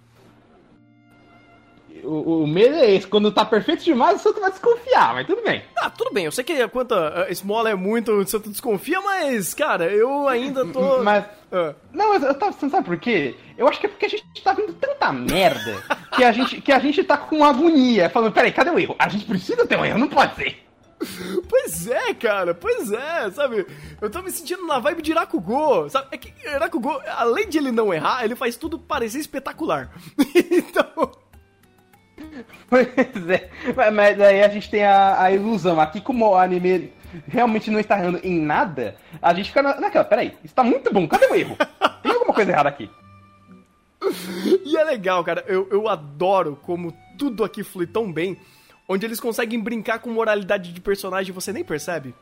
[2.03, 5.43] O, o medo é esse, quando tá perfeito demais, o Santo vai desconfiar, mas tudo
[5.43, 5.63] bem.
[5.77, 9.85] Ah, tudo bem, eu sei que a a Small é muito, você desconfia, mas, cara,
[9.85, 10.99] eu ainda tô.
[11.03, 11.25] Mas.
[11.51, 11.75] Ah.
[11.91, 13.35] Não, mas eu tava pensando, sabe por quê?
[13.57, 15.83] Eu acho que é porque a gente tá vendo tanta merda
[16.15, 18.95] que a gente, que a gente tá com agonia, falando, peraí, cadê o erro?
[18.97, 20.71] A gente precisa ter um erro, não pode ser.
[21.49, 23.65] Pois é, cara, pois é, sabe?
[23.99, 26.07] Eu tô me sentindo na vibe de Irakugo, sabe?
[26.11, 29.91] É que Irakugo, além de ele não errar, ele faz tudo parecer espetacular.
[30.35, 30.80] então.
[32.69, 32.87] Pois
[33.29, 33.49] é,
[33.91, 35.79] mas, daí a gente tem a, a ilusão.
[35.79, 36.91] Aqui, como o anime
[37.27, 40.93] realmente não está errando em nada, a gente fica na, naquela, peraí, isso tá muito
[40.93, 41.57] bom, cadê o erro?
[42.01, 42.89] Tem alguma coisa errada aqui.
[44.65, 45.43] E é legal, cara.
[45.47, 48.37] Eu, eu adoro como tudo aqui flui tão bem,
[48.87, 52.15] onde eles conseguem brincar com moralidade de personagem e você nem percebe.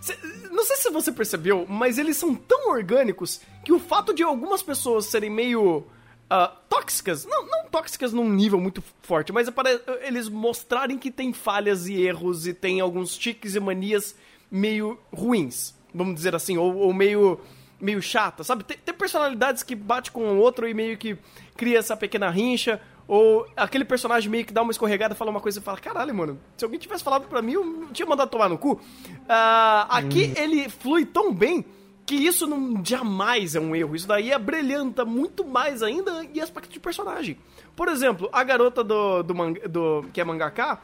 [0.00, 0.16] Cê-
[0.52, 4.62] não sei se você percebeu, mas eles são tão orgânicos que o fato de algumas
[4.62, 5.86] pessoas serem meio
[6.28, 9.70] ah, tóxicas, não, não tóxicas num nível muito forte, mas é para
[10.02, 14.14] eles mostrarem que tem falhas e erros e tem alguns tiques e manias
[14.50, 17.40] meio ruins, vamos dizer assim, ou, ou meio
[17.78, 18.64] meio chata, sabe?
[18.64, 21.16] Tem, tem personalidades que bate com o outro e meio que
[21.56, 25.60] cria essa pequena rincha, ou aquele personagem meio que dá uma escorregada, fala uma coisa
[25.60, 28.48] e fala, caralho, mano, se alguém tivesse falado pra mim, eu não tinha mandado tomar
[28.48, 28.80] no cu.
[29.28, 31.64] Ah, aqui ele flui tão bem
[32.06, 33.96] que isso não jamais é um erro.
[33.96, 37.36] Isso daí abrilhanta muito mais ainda em aspecto de personagem.
[37.74, 40.80] Por exemplo, a garota do, do, manga- do que é mangaká,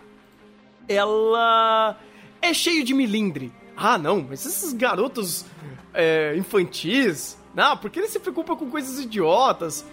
[0.88, 1.96] ela
[2.40, 3.52] é cheio de milindre.
[3.76, 5.44] Ah, não, mas esses garotos
[5.94, 9.84] é, infantis, Não, porque ele se preocupa com coisas idiotas.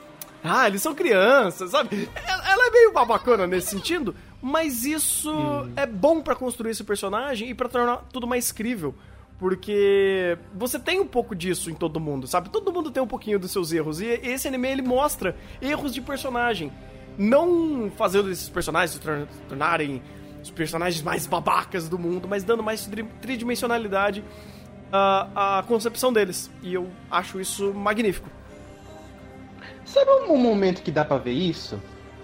[0.44, 2.10] Ah, eles são crianças, sabe?
[2.16, 5.30] Ela é meio babacona nesse sentido, mas isso
[5.76, 8.96] é bom pra construir esse personagem e pra tornar tudo mais crível.
[9.40, 12.50] Porque você tem um pouco disso em todo mundo, sabe?
[12.50, 14.02] Todo mundo tem um pouquinho dos seus erros.
[14.02, 16.72] E esse anime ele mostra erros de personagem.
[17.18, 20.02] Não fazendo esses personagens se tor- tornarem
[20.44, 24.24] os personagens mais babacas do mundo, mas dando mais tri- tridimensionalidade
[24.92, 26.52] à, à concepção deles.
[26.62, 28.30] E eu acho isso magnífico.
[29.86, 31.82] Sabe um momento que dá pra ver isso?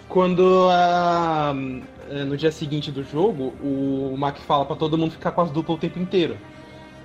[0.07, 1.53] Quando ah,
[2.09, 5.49] eh, no dia seguinte do jogo, o Mac fala pra todo mundo ficar com as
[5.49, 6.37] duplas o tempo inteiro.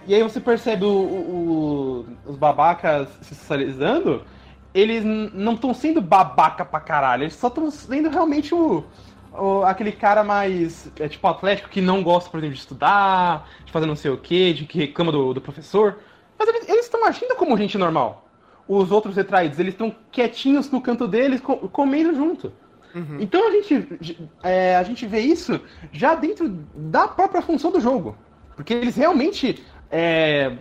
[0.06, 4.24] E aí você percebe o- o- o- os babacas se socializando,
[4.72, 8.84] eles não estão sendo babaca pra caralho, eles só estão sendo realmente o,
[9.32, 13.72] o- aquele cara mais, é, tipo, atlético que não gosta, por exemplo, de estudar, de
[13.72, 15.98] fazer não sei o que, de que reclama do, do professor.
[16.38, 18.26] Mas eles estão agindo como gente normal.
[18.66, 22.52] Os outros retraídos, eles estão quietinhos no canto deles, co- comendo junto.
[23.20, 23.98] Então a gente,
[24.42, 25.60] é, a gente vê isso
[25.92, 28.16] já dentro da própria função do jogo.
[28.56, 30.52] Porque eles realmente, é,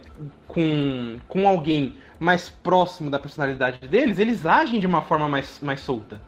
[0.48, 5.80] com, com alguém mais próximo da personalidade deles, eles agem de uma forma mais, mais
[5.82, 6.22] solta.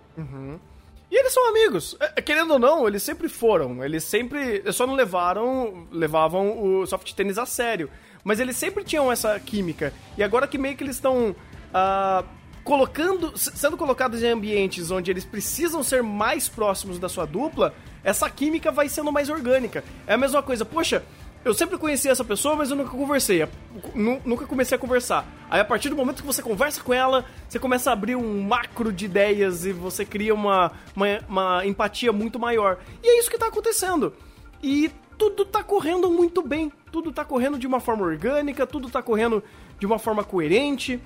[1.12, 1.98] E eles são amigos.
[2.00, 3.84] É, Querendo ou não, eles sempre foram.
[3.84, 4.64] Eles sempre.
[4.72, 5.86] Só não levaram.
[5.92, 7.90] levavam o soft tênis a sério.
[8.24, 9.94] Mas eles sempre tinham essa química.
[10.18, 11.36] E agora que meio que eles estão.
[11.74, 12.24] ah,
[12.64, 13.38] colocando.
[13.38, 18.72] sendo colocados em ambientes onde eles precisam ser mais próximos da sua dupla, essa química
[18.72, 19.84] vai sendo mais orgânica.
[20.08, 21.04] É a mesma coisa, poxa.
[21.44, 23.48] Eu sempre conheci essa pessoa, mas eu nunca conversei.
[23.96, 25.26] Nu- Nunca comecei a conversar.
[25.50, 28.42] Aí, a partir do momento que você conversa com ela, você começa a abrir um
[28.44, 32.78] macro de ideias e você cria uma, uma, uma empatia muito maior.
[33.04, 34.14] E é isso que tá acontecendo.
[34.62, 36.72] E tudo tá correndo muito bem.
[36.92, 39.44] Tudo tá correndo de uma forma orgânica, tudo tá correndo
[39.80, 41.00] de uma forma coerente.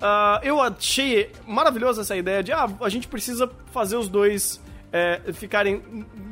[0.00, 4.60] Ah, eu achei maravilhosa essa ideia de, ah, a gente precisa fazer os dois
[4.92, 5.82] é, ficarem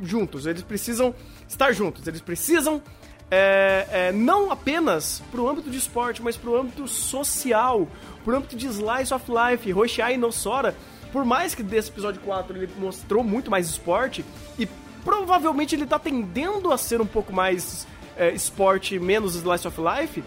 [0.03, 0.45] juntos.
[0.45, 1.13] Eles precisam
[1.47, 2.07] estar juntos.
[2.07, 2.81] Eles precisam
[3.29, 7.87] é, é, não apenas pro âmbito de esporte, mas pro âmbito social,
[8.23, 10.75] pro âmbito de slice of life, Roshai e Nosora.
[11.11, 14.23] Por mais que desse episódio 4 ele mostrou muito mais esporte,
[14.57, 14.67] e
[15.03, 20.23] provavelmente ele tá tendendo a ser um pouco mais é, esporte, menos slice of life,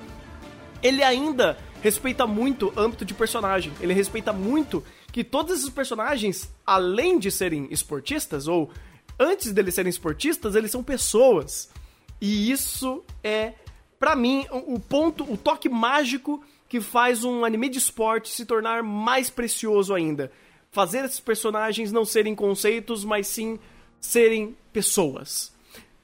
[0.82, 3.72] ele ainda respeita muito âmbito de personagem.
[3.80, 8.70] Ele respeita muito que todos esses personagens, além de serem esportistas, ou
[9.18, 11.70] antes deles serem esportistas, eles são pessoas.
[12.20, 13.54] E isso é,
[13.98, 18.82] pra mim, o ponto, o toque mágico que faz um anime de esporte se tornar
[18.82, 20.30] mais precioso ainda.
[20.70, 23.58] Fazer esses personagens não serem conceitos, mas sim
[24.00, 25.52] serem pessoas.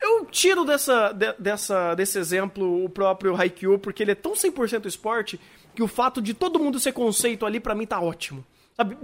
[0.01, 4.87] Eu tiro dessa, de- dessa, desse exemplo o próprio Haikyuu, porque ele é tão 100%
[4.87, 5.41] esporte
[5.75, 8.45] que o fato de todo mundo ser conceito ali, pra mim, tá ótimo.
[8.77, 8.97] Sabe?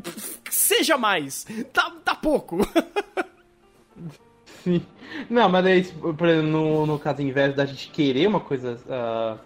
[0.51, 1.47] Seja mais.
[1.73, 2.59] Tá, tá pouco.
[4.63, 4.85] Sim.
[5.29, 8.79] Não, mas por exemplo, no, no caso inverso da gente querer uma coisa.
[8.89, 9.37] ah,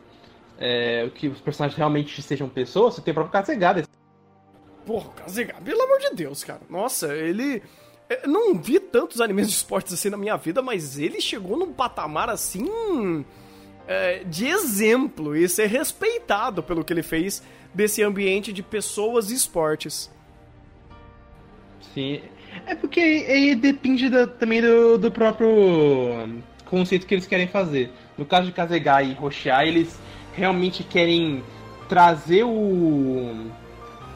[0.59, 3.85] é, que os personagens realmente sejam pessoas, você tem o próprio Kazegada.
[4.87, 6.61] Porra, o Kazega, pelo amor de Deus, cara.
[6.71, 7.63] Nossa, ele.
[8.09, 11.73] Eu não vi tantos animes de esportes assim na minha vida, mas ele chegou num
[11.73, 13.25] patamar assim.
[13.87, 17.43] é, de exemplo e ser respeitado pelo que ele fez
[17.75, 20.11] desse ambiente de pessoas e esportes.
[21.95, 22.21] Sim.
[22.67, 27.93] É porque aí depende também do, do próprio conceito que eles querem fazer.
[28.17, 30.01] No caso de Kazegai e Roshai, eles
[30.33, 31.43] realmente querem
[31.89, 33.51] trazer o.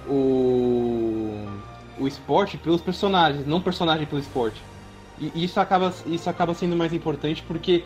[0.08, 1.46] o.
[1.98, 4.62] o esporte pelos personagens, não personagem pelo esporte.
[5.18, 7.84] E isso acaba, isso acaba sendo mais importante porque,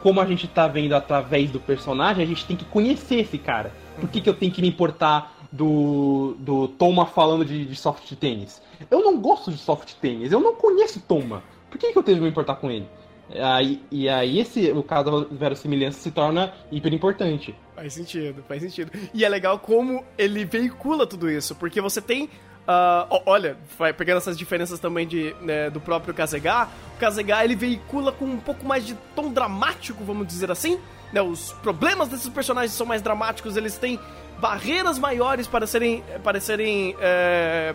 [0.00, 3.72] como a gente tá vendo através do personagem, a gente tem que conhecer esse cara.
[4.00, 8.12] Por que, que eu tenho que me importar do, do Toma falando de, de soft
[8.16, 8.60] tênis?
[8.90, 11.42] Eu não gosto de soft tênis, eu não conheço Toma.
[11.70, 12.88] Por que, que eu tenho que me importar com ele?
[13.30, 17.54] Aí, e aí esse, o caso da verossimilhança se torna hiper importante.
[17.74, 18.90] Faz sentido, faz sentido.
[19.12, 22.30] E é legal como ele veicula tudo isso, porque você tem.
[22.66, 27.54] ó, olha, vai pegando essas diferenças também de, né, do próprio Kazega, o Kazega ele
[27.54, 30.78] veicula com um pouco mais de tom dramático, vamos dizer assim.
[31.12, 33.98] Né, os problemas desses personagens são mais dramáticos, eles têm
[34.40, 37.74] barreiras maiores para serem, para serem é,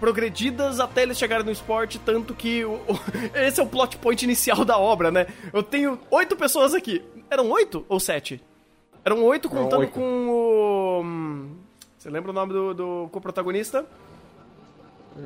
[0.00, 3.00] progredidas até eles chegarem no esporte, tanto que o- o-
[3.34, 5.26] esse é o plot point inicial da obra, né?
[5.52, 7.02] Eu tenho oito pessoas aqui.
[7.30, 8.42] Eram oito ou sete?
[9.04, 9.92] Eram oito Eram contando oito.
[9.92, 11.00] com o.
[11.02, 11.56] hum,
[11.96, 13.86] Você lembra o nome do, do co-protagonista?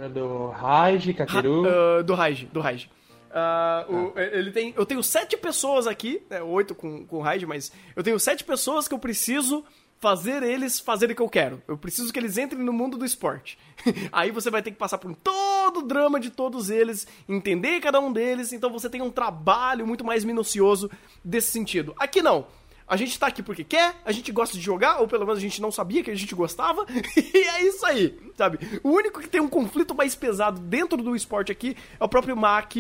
[0.03, 1.65] É Do Raiji, Kakeru.
[1.67, 2.89] Ah, do Raiji, do Raiji.
[3.33, 7.47] Ah, o- ele tem, eu tenho sete pessoas aqui, né, oito com, com o Raiji,
[7.47, 9.65] mas eu tenho sete pessoas que eu preciso
[10.01, 11.63] fazer eles fazerem o que eu quero.
[11.69, 13.59] Eu preciso que eles entrem no mundo do esporte.
[14.11, 18.01] Aí você vai ter que passar por todo o drama de todos eles, entender cada
[18.01, 20.91] um deles, então você tem um trabalho muito mais minucioso
[21.23, 21.95] desse sentido.
[21.99, 22.47] Aqui não.
[22.89, 25.43] A gente tá aqui porque quer, a gente gosta de jogar, ou pelo menos a
[25.43, 26.85] gente não sabia que a gente gostava,
[27.17, 28.59] e é isso aí, sabe?
[28.83, 32.37] O único que tem um conflito mais pesado dentro do esporte aqui é o próprio
[32.37, 32.75] Mac,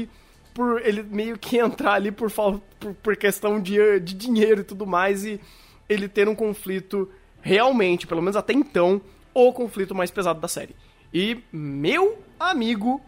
[0.52, 4.84] por ele meio que entrar ali por, por, por questão de, de dinheiro e tudo
[4.84, 5.40] mais, e
[5.90, 7.10] ele ter um conflito
[7.42, 9.00] realmente, pelo menos até então,
[9.34, 10.76] o conflito mais pesado da série.
[11.12, 13.00] E, meu amigo,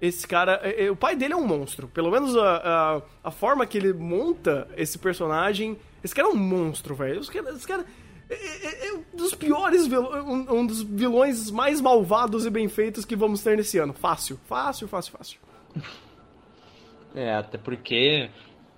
[0.00, 0.60] esse cara.
[0.62, 1.88] É, é, o pai dele é um monstro.
[1.88, 5.78] Pelo menos a, a, a, forma que ele monta esse personagem.
[6.04, 7.20] Esse cara é um monstro, velho.
[7.20, 7.50] Esse cara.
[7.50, 7.86] Esse cara
[8.28, 13.04] é, é, é, um dos piores um, um, dos vilões mais malvados e bem feitos
[13.04, 13.92] que vamos ter nesse ano.
[13.92, 15.40] Fácil, fácil, fácil, fácil.
[17.14, 18.30] É, até porque.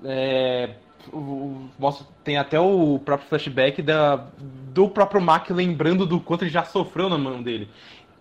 [0.04, 0.76] É,
[1.12, 4.26] o, mostra, tem até o próprio flashback da,
[4.72, 7.68] do próprio Mac lembrando do quanto ele já sofreu na mão dele.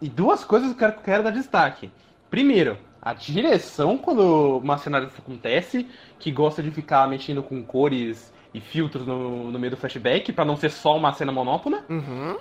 [0.02, 1.91] E duas coisas que eu quero, quero dar destaque.
[2.30, 5.88] Primeiro, a direção quando uma cena dessa acontece,
[6.20, 10.46] que gosta de ficar mexendo com cores e filtros no, no meio do flashback, para
[10.46, 11.84] não ser só uma cena monótona.
[11.89, 12.38] Uhum.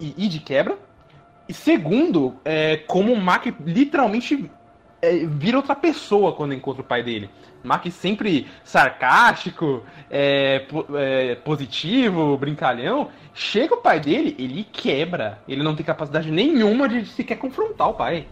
[0.00, 0.78] E, e, de quebra.
[1.48, 4.50] E segundo, é, como o Mac literalmente
[5.04, 7.28] é, vira outra pessoa quando encontra o pai dele.
[7.62, 13.10] Mac sempre sarcástico, é, é, positivo, brincalhão.
[13.32, 15.38] Chega o pai dele, ele quebra.
[15.48, 18.26] Ele não tem capacidade nenhuma de sequer confrontar o pai.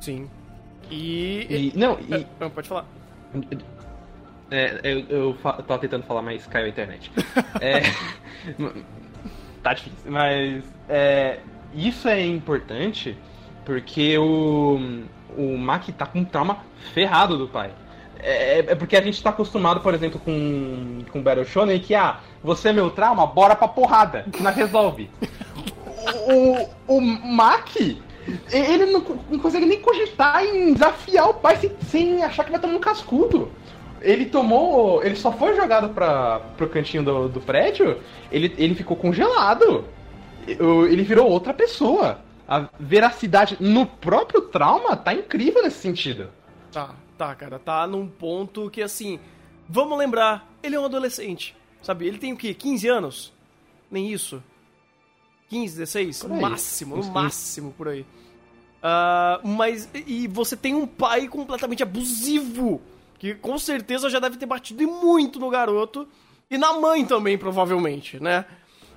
[0.00, 0.28] Sim.
[0.90, 1.72] E.
[1.74, 2.26] e não, e.
[2.40, 2.86] Ah, pode falar.
[4.50, 7.10] É, eu, eu, eu tava tentando falar, mas caiu a internet.
[7.60, 7.82] é,
[9.62, 10.64] tá difícil, mas.
[10.88, 11.38] É,
[11.74, 13.16] isso é importante
[13.64, 14.78] porque o,
[15.36, 16.58] o Mac tá com um trauma
[16.92, 17.70] ferrado do pai.
[18.18, 22.20] É, é porque a gente tá acostumado, por exemplo, com, com Battle Shonen que, ah,
[22.42, 25.10] você é meu trauma, bora pra porrada, que nós resolve.
[26.86, 27.76] o, o Mac
[28.52, 32.60] ele não, não, consegue nem cogitar em desafiar o pai sem, sem achar que vai
[32.60, 33.50] tomar um cascudo.
[34.00, 35.02] Ele tomou.
[35.02, 37.98] Ele só foi jogado para pro cantinho do, do prédio,
[38.30, 39.84] ele, ele ficou congelado.
[40.46, 42.18] Ele virou outra pessoa.
[42.52, 46.28] A veracidade no próprio trauma tá incrível nesse sentido.
[46.70, 47.58] Tá, tá, cara.
[47.58, 49.18] Tá num ponto que assim.
[49.66, 51.56] Vamos lembrar, ele é um adolescente.
[51.80, 52.06] Sabe?
[52.06, 52.52] Ele tem o quê?
[52.52, 53.32] 15 anos?
[53.90, 54.42] Nem isso.
[55.48, 56.24] 15, 16?
[56.24, 58.02] No máximo, no máximo por aí.
[58.02, 59.88] Uh, mas.
[60.06, 62.82] E você tem um pai completamente abusivo.
[63.18, 66.06] Que com certeza já deve ter batido muito no garoto.
[66.50, 68.44] E na mãe também, provavelmente, né?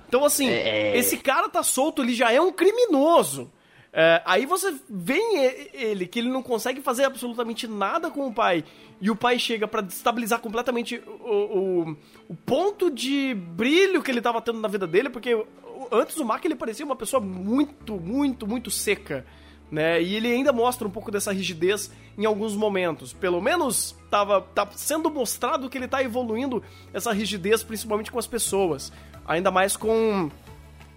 [0.08, 0.96] Então, assim, é...
[0.96, 3.50] esse cara tá solto, ele já é um criminoso.
[3.98, 8.62] É, aí você vê ele, que ele não consegue fazer absolutamente nada com o pai,
[9.00, 11.96] e o pai chega para destabilizar completamente o, o,
[12.28, 15.42] o, ponto de brilho que ele tava tendo na vida dele, porque
[15.90, 19.24] antes o Mark ele parecia uma pessoa muito, muito, muito seca.
[19.70, 20.02] Né?
[20.02, 23.12] E ele ainda mostra um pouco dessa rigidez em alguns momentos.
[23.14, 28.26] Pelo menos tava, tá sendo mostrado que ele está evoluindo essa rigidez, principalmente com as
[28.26, 28.92] pessoas.
[29.26, 30.30] Ainda mais com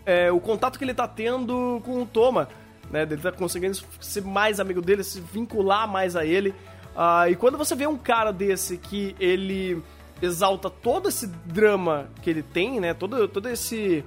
[0.06, 2.48] é, o contato que ele está tendo com o Toma.
[2.90, 3.04] Né?
[3.04, 6.50] Ele tá conseguindo ser mais amigo dele, se vincular mais a ele.
[6.96, 9.82] Uh, e quando você vê um cara desse que ele
[10.22, 12.94] exalta todo esse drama que ele tem, né?
[12.94, 14.04] Todo, todo esse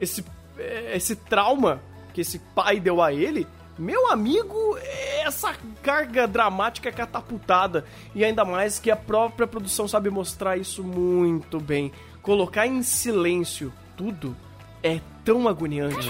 [0.00, 0.24] esse,
[0.58, 1.80] é, esse trauma
[2.12, 3.46] que esse pai deu a ele,
[3.78, 4.76] meu amigo,
[5.24, 7.84] essa carga dramática é catapultada.
[8.14, 11.92] E ainda mais que a própria produção sabe mostrar isso muito bem.
[12.22, 14.36] Colocar em silêncio tudo
[14.82, 16.08] é tão agoniante.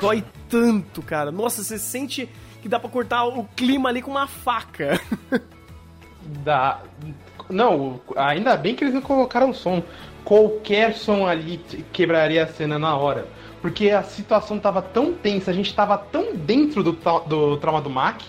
[0.00, 1.32] Dói tanto, cara.
[1.32, 2.28] Nossa, você sente
[2.62, 5.00] que dá pra cortar o clima ali com uma faca.
[6.42, 6.80] Dá.
[7.50, 9.82] Não, ainda bem que eles não colocaram som
[10.24, 11.60] qualquer som ali
[11.92, 13.28] quebraria a cena na hora.
[13.60, 16.92] Porque a situação tava tão tensa, a gente tava tão dentro do,
[17.26, 18.22] do trauma do Mac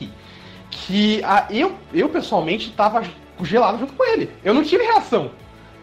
[0.70, 3.04] que a, eu, eu pessoalmente tava
[3.42, 4.30] gelado junto com ele.
[4.44, 5.32] Eu não tive reação.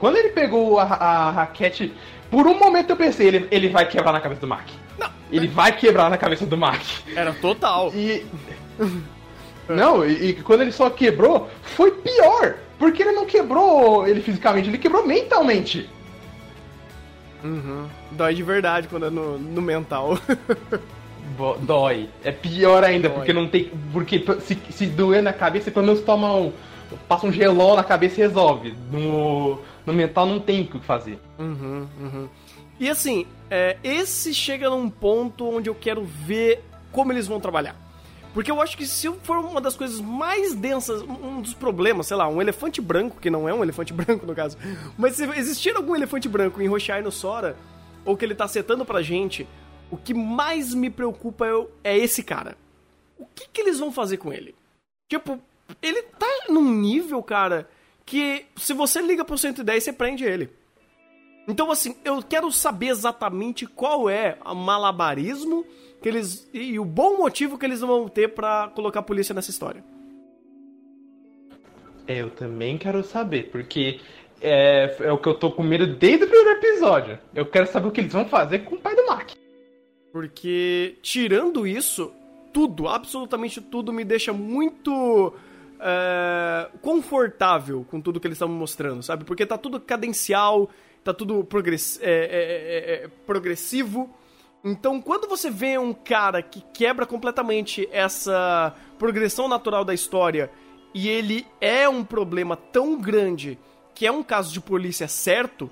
[0.03, 1.93] Quando ele pegou a, a raquete,
[2.29, 4.67] por um momento eu pensei, ele, ele vai quebrar na cabeça do Mac.
[4.99, 5.09] Não.
[5.31, 6.83] Ele vai quebrar na cabeça do Mac.
[7.15, 7.93] Era total.
[7.95, 8.27] E.
[9.69, 12.57] Não, e, e, quando ele só quebrou, foi pior.
[12.81, 15.89] Porque ele não quebrou ele fisicamente, ele quebrou mentalmente.
[17.45, 17.87] Uhum.
[18.11, 20.19] Dói de verdade quando é no, no mental.
[21.63, 22.09] Dói.
[22.25, 23.19] É pior ainda, Dói.
[23.19, 23.71] porque não tem.
[23.93, 26.53] Porque se, se doer na cabeça, pelo menos toma um.
[27.09, 28.75] Passa um gelol na cabeça e resolve.
[28.91, 31.19] No, no mental não tem o que fazer.
[31.39, 32.29] Uhum, uhum.
[32.79, 37.77] E assim, é, esse chega num ponto onde eu quero ver como eles vão trabalhar.
[38.35, 42.17] Porque eu acho que se for uma das coisas mais densas, um dos problemas, sei
[42.17, 44.57] lá, um elefante branco, que não é um elefante branco no caso,
[44.97, 47.57] mas se existir algum elefante branco em Roshai no Sora,
[48.05, 49.47] ou que ele tá setando pra gente,
[49.91, 52.57] o que mais me preocupa é, é esse cara.
[53.19, 54.55] O que, que eles vão fazer com ele?
[55.09, 55.39] Tipo,
[55.83, 57.69] ele tá num nível, cara,
[58.05, 60.51] que se você liga pro 110, você prende ele.
[61.49, 65.65] Então, assim, eu quero saber exatamente qual é o malabarismo
[66.01, 66.49] que eles.
[66.53, 69.85] e o bom motivo que eles vão ter para colocar a polícia nessa história.
[72.07, 74.01] É, eu também quero saber, porque
[74.41, 77.19] é, é o que eu tô com medo desde o primeiro episódio.
[77.35, 79.31] Eu quero saber o que eles vão fazer com o pai do Mac.
[80.13, 82.13] Porque, tirando isso,
[82.53, 85.33] tudo, absolutamente tudo, me deixa muito
[85.83, 89.25] é, confortável com tudo que eles estão mostrando, sabe?
[89.25, 90.71] Porque tá tudo cadencial,
[91.03, 94.09] tá tudo progress é, é, é, progressivo.
[94.65, 100.49] Então, quando você vê um cara que quebra completamente essa progressão natural da história
[100.95, 103.59] e ele é um problema tão grande
[103.93, 105.69] que é um caso de polícia certo,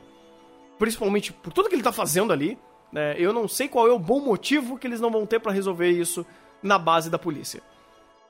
[0.76, 2.58] principalmente por tudo que ele tá fazendo ali,
[2.92, 5.52] né, eu não sei qual é o bom motivo que eles não vão ter para
[5.52, 6.26] resolver isso
[6.60, 7.62] na base da polícia.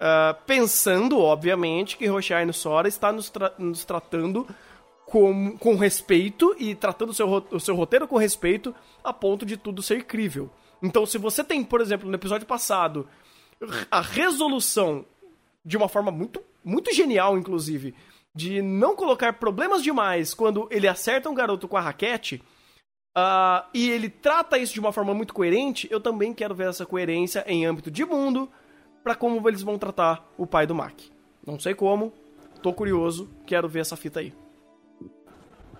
[0.00, 4.46] Uh, pensando, obviamente, que Roshai Sora está nos, tra nos tratando
[5.04, 8.74] com, com respeito e tratando o seu, o seu roteiro com respeito
[9.04, 10.48] a ponto de tudo ser crível.
[10.82, 13.06] Então, se você tem, por exemplo, no episódio passado,
[13.90, 15.04] a resolução
[15.62, 17.94] de uma forma muito, muito genial, inclusive,
[18.34, 22.42] de não colocar problemas demais quando ele acerta um garoto com a raquete,
[23.16, 26.86] uh, e ele trata isso de uma forma muito coerente, eu também quero ver essa
[26.86, 28.50] coerência em âmbito de mundo
[29.02, 30.94] para como eles vão tratar o pai do Mac.
[31.46, 32.12] Não sei como,
[32.62, 34.34] tô curioso, quero ver essa fita aí.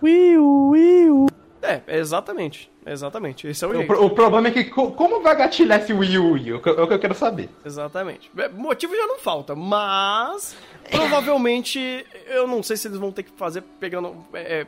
[0.01, 1.27] Will, Will.
[1.61, 2.71] É, exatamente.
[2.85, 3.47] Exatamente.
[3.47, 6.35] Esse é o, o, o problema é que como vai gatilhar esse Wii U?
[6.37, 7.49] É o que eu quero saber.
[7.63, 8.31] Exatamente.
[8.35, 10.55] É, motivo já não falta, mas
[10.89, 14.25] provavelmente eu não sei se eles vão ter que fazer pegando.
[14.33, 14.65] É,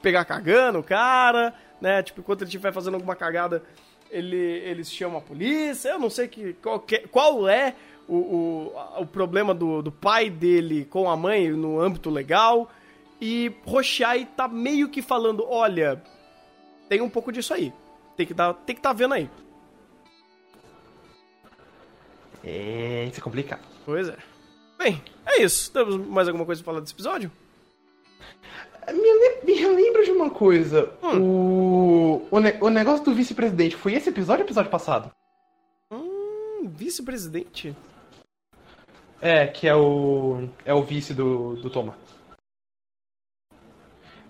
[0.00, 2.00] pegar cagando o cara, né?
[2.02, 3.64] Tipo, enquanto ele estiver fazendo alguma cagada,
[4.14, 5.90] ele, eles chamam a polícia.
[5.90, 7.74] Eu não sei que, qual, que, qual é
[8.08, 12.70] o, o, o problema do, do pai dele com a mãe no âmbito legal.
[13.20, 16.02] E Rochai tá meio que falando: olha,
[16.88, 17.72] tem um pouco disso aí.
[18.16, 19.28] Tem que dar, tem que tá vendo aí.
[22.44, 23.62] É, isso é complicado.
[23.84, 24.16] Pois é.
[24.78, 25.72] Bem, é isso.
[25.72, 27.30] Temos mais alguma coisa pra falar desse episódio?
[28.92, 30.90] Me, me lembra de uma coisa.
[31.02, 31.20] Hum.
[31.20, 35.10] O, o, ne o, negócio do vice-presidente foi esse episódio ou episódio passado?
[35.90, 37.74] Hum, vice-presidente?
[39.20, 40.48] É, que é o.
[40.64, 41.96] É o vice do, do Toma.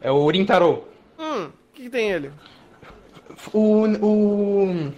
[0.01, 0.85] É o Rintaro.
[1.19, 2.31] Hum, o que, que, tem ele?
[3.53, 3.87] O.
[3.87, 4.93] o...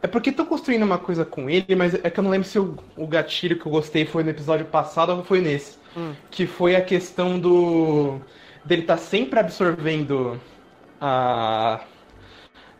[0.00, 2.58] É porque tô construindo uma coisa com ele, mas é que eu não lembro se
[2.58, 5.76] o, o gatilho que eu gostei foi no episódio passado ou foi nesse.
[5.96, 6.14] Hum.
[6.30, 8.20] Que foi a questão do.
[8.68, 10.38] Dele tá sempre absorvendo
[11.00, 11.80] a.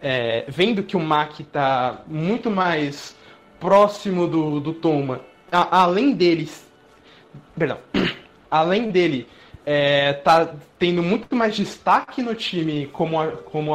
[0.00, 3.16] É, vendo que o Mac tá muito mais
[3.58, 5.22] próximo do, do Toma.
[5.50, 6.68] A, além deles.
[7.56, 7.78] Perdão.
[8.50, 9.28] Além dele
[9.66, 13.72] é, tá tendo muito mais destaque no time como, como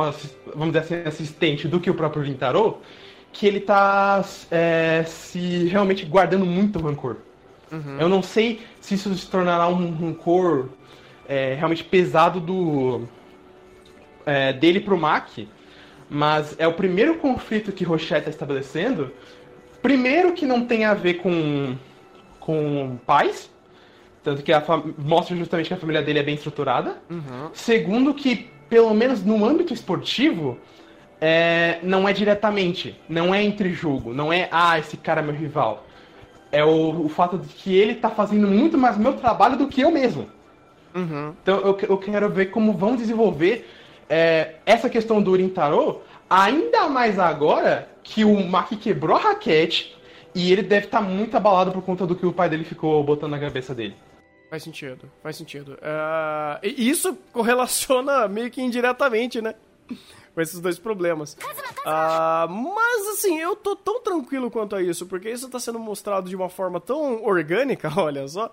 [0.55, 2.79] vamos dizer assim, assistente do que o próprio Vintaro,
[3.31, 7.17] que ele tá é, se realmente guardando muito rancor.
[7.71, 7.99] Uhum.
[7.99, 10.69] Eu não sei se isso se tornará um rancor
[11.27, 13.07] é, realmente pesado do
[14.25, 15.29] é, dele pro Mac,
[16.09, 19.11] mas é o primeiro conflito que Rochette está estabelecendo.
[19.81, 21.75] Primeiro que não tem a ver com,
[22.39, 23.49] com pais,
[24.23, 24.63] tanto que a
[24.97, 26.97] mostra justamente que a família dele é bem estruturada.
[27.09, 27.49] Uhum.
[27.51, 30.57] Segundo, que, pelo menos no âmbito esportivo,
[31.19, 32.97] é, não é diretamente.
[33.09, 34.13] Não é entre jogo.
[34.13, 35.85] Não é, ah, esse cara é meu rival.
[36.51, 39.81] É o, o fato de que ele tá fazendo muito mais meu trabalho do que
[39.81, 40.27] eu mesmo.
[40.95, 41.33] Uhum.
[41.41, 43.67] Então eu, eu quero ver como vão desenvolver
[44.09, 49.95] é, essa questão do Urintaro, ainda mais agora que o Maki quebrou a raquete
[50.35, 53.03] e ele deve estar tá muito abalado por conta do que o pai dele ficou
[53.03, 53.95] botando na cabeça dele.
[54.49, 55.73] Faz sentido, faz sentido.
[55.73, 59.55] Uh, e isso correlaciona meio que indiretamente, né?
[60.33, 61.33] Com esses dois problemas.
[61.33, 66.27] Uh, mas assim, eu tô tão tranquilo quanto a isso, porque isso tá sendo mostrado
[66.27, 68.51] de uma forma tão orgânica, olha só,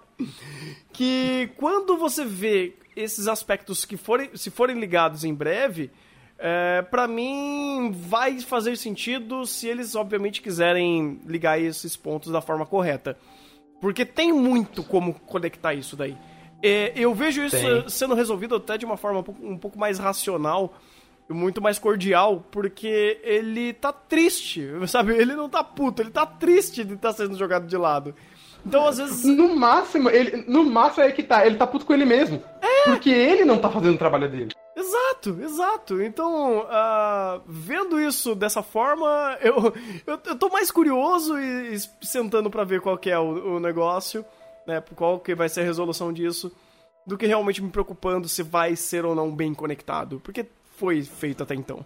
[0.93, 5.91] que quando você vê esses aspectos que forem, se forem ligados em breve,
[6.39, 12.67] é, para mim vai fazer sentido se eles obviamente quiserem ligar esses pontos da forma
[12.67, 13.17] correta.
[13.81, 16.17] Porque tem muito como conectar isso daí.
[16.63, 17.89] É, eu vejo isso tem.
[17.89, 20.75] sendo resolvido até de uma forma um pouco mais racional
[21.31, 25.15] muito mais cordial, porque ele tá triste, sabe?
[25.15, 28.15] Ele não tá puto, ele tá triste de estar tá sendo jogado de lado.
[28.65, 29.25] Então, às vezes.
[29.25, 32.43] No máximo, ele, no máximo é que tá, ele tá puto com ele mesmo.
[32.61, 32.85] É.
[32.85, 34.51] Porque ele não tá fazendo o trabalho dele.
[34.77, 36.03] Exato, exato.
[36.03, 39.75] Então, uh, isso dessa forma, eu,
[40.07, 43.61] eu, eu tô mais curioso e, e sentando pra ver qual que é o, o
[43.61, 44.25] negócio,
[44.67, 44.83] né?
[44.95, 46.53] Qual que vai ser a resolução disso,
[47.07, 50.21] do que realmente me preocupando se vai ser ou não bem conectado.
[50.25, 50.47] Porque
[50.81, 51.85] foi feito até então.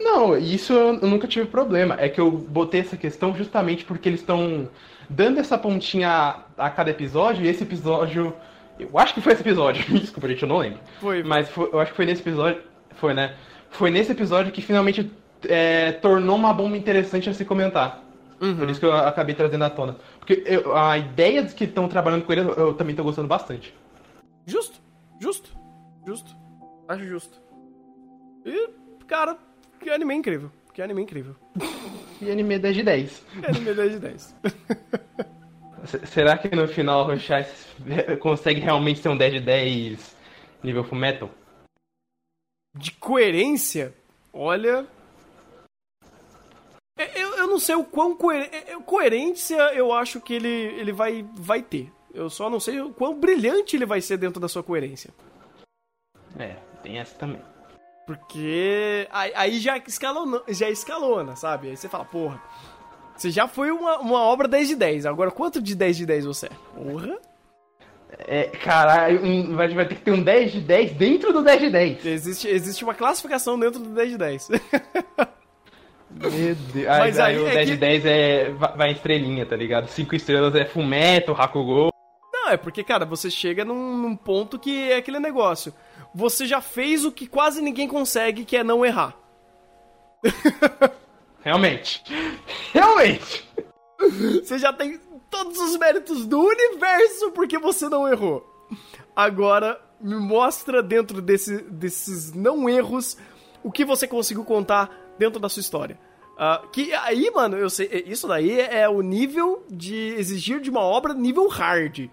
[0.00, 1.94] Não, isso eu nunca tive problema.
[1.98, 4.68] É que eu botei essa questão justamente porque eles estão
[5.08, 8.34] dando essa pontinha a cada episódio, e esse episódio.
[8.78, 10.80] Eu acho que foi esse episódio, desculpa, gente, eu não lembro.
[11.00, 11.22] Foi.
[11.22, 12.60] Mas foi- eu acho que foi nesse episódio.
[12.96, 13.34] Foi, né?
[13.70, 15.10] Foi nesse episódio que finalmente
[15.46, 18.02] é, tornou uma bomba interessante a se comentar.
[18.58, 19.96] Por isso que eu acabei trazendo à tona.
[20.18, 23.28] Porque eu- a ideia dos que estão trabalhando com ele eu, eu também tô gostando
[23.28, 23.72] bastante.
[24.46, 24.80] Justo,
[25.20, 25.50] justo,
[26.06, 26.34] justo.
[26.88, 27.43] Acho justo.
[28.44, 28.68] E,
[29.06, 29.36] cara,
[29.80, 30.50] que anime incrível.
[30.72, 31.34] Que anime incrível.
[32.20, 33.24] E anime 10 de 10.
[33.40, 34.34] Que anime 10 de 10.
[35.84, 37.66] S- Será que no final o Rochais
[38.20, 40.16] consegue realmente ser um 10 de 10
[40.62, 41.30] nível Fullmetal?
[42.76, 43.94] De coerência,
[44.32, 44.86] olha.
[46.98, 48.48] É, Eu, eu não sei o quão coer...
[48.52, 51.92] é, é, coerência eu acho que ele, ele vai, vai ter.
[52.12, 55.10] Eu só não sei o quão brilhante ele vai ser dentro da sua coerência.
[56.38, 57.40] É, tem essa também.
[58.06, 61.68] Porque aí, aí já, escalona, já escalona, sabe?
[61.70, 62.40] Aí você fala, porra,
[63.16, 66.24] você já foi uma, uma obra 10 de 10, agora quanto de 10 de 10
[66.26, 66.50] você é?
[66.74, 67.18] Porra!
[68.26, 71.60] É, caralho, um- vai, vai ter que ter um 10 de 10 dentro do 10
[71.62, 72.06] de 10.
[72.06, 74.48] Existe, existe uma classificação dentro do 10 de 10.
[76.10, 76.86] Meu Deus.
[76.86, 79.88] Mas Mas aí, aí o é 10 que- de 10 é, vai estrelinha, tá ligado?
[79.88, 81.88] 5 estrelas é Fullmetal, Hakugo.
[82.32, 85.74] Não, é porque, cara, você chega num, num ponto que é aquele negócio.
[86.14, 89.16] Você já fez o que quase ninguém consegue, que é não errar.
[91.42, 92.02] Realmente.
[92.72, 93.48] Realmente.
[94.42, 94.98] Você já tem
[95.30, 98.46] todos os méritos do universo porque você não errou.
[99.14, 103.16] Agora, me mostra dentro desse- desses não erros
[103.62, 105.98] o que você conseguiu contar dentro da sua história.
[106.36, 110.80] Ah, que aí, mano, eu sei, isso daí é o nível de exigir de uma
[110.80, 112.08] obra nível hard.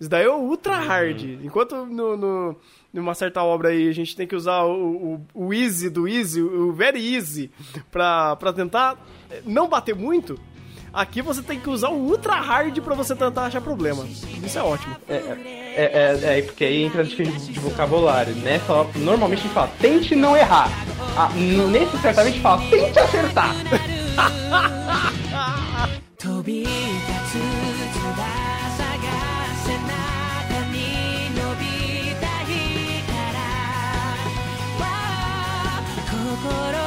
[0.00, 1.22] Isso daí é o ultra hard.
[1.42, 2.56] Enquanto no, no-
[2.92, 6.40] numa certa obra aí a gente tem que usar o, o, o easy do easy,
[6.40, 7.50] o very easy,
[7.90, 8.96] pra, pra tentar
[9.44, 10.38] não bater muito,
[10.92, 14.06] aqui você tem que usar o ultra hard pra você tentar achar problema.
[14.44, 14.96] Isso é ótimo.
[15.08, 18.60] É, é, é, é, porque aí entra de, de vocabulário, né?
[18.96, 20.70] Normalmente a gente fala, tente não errar.
[21.18, 23.54] Ah, nesse certamente fala, tente acertar.
[36.46, 36.85] put on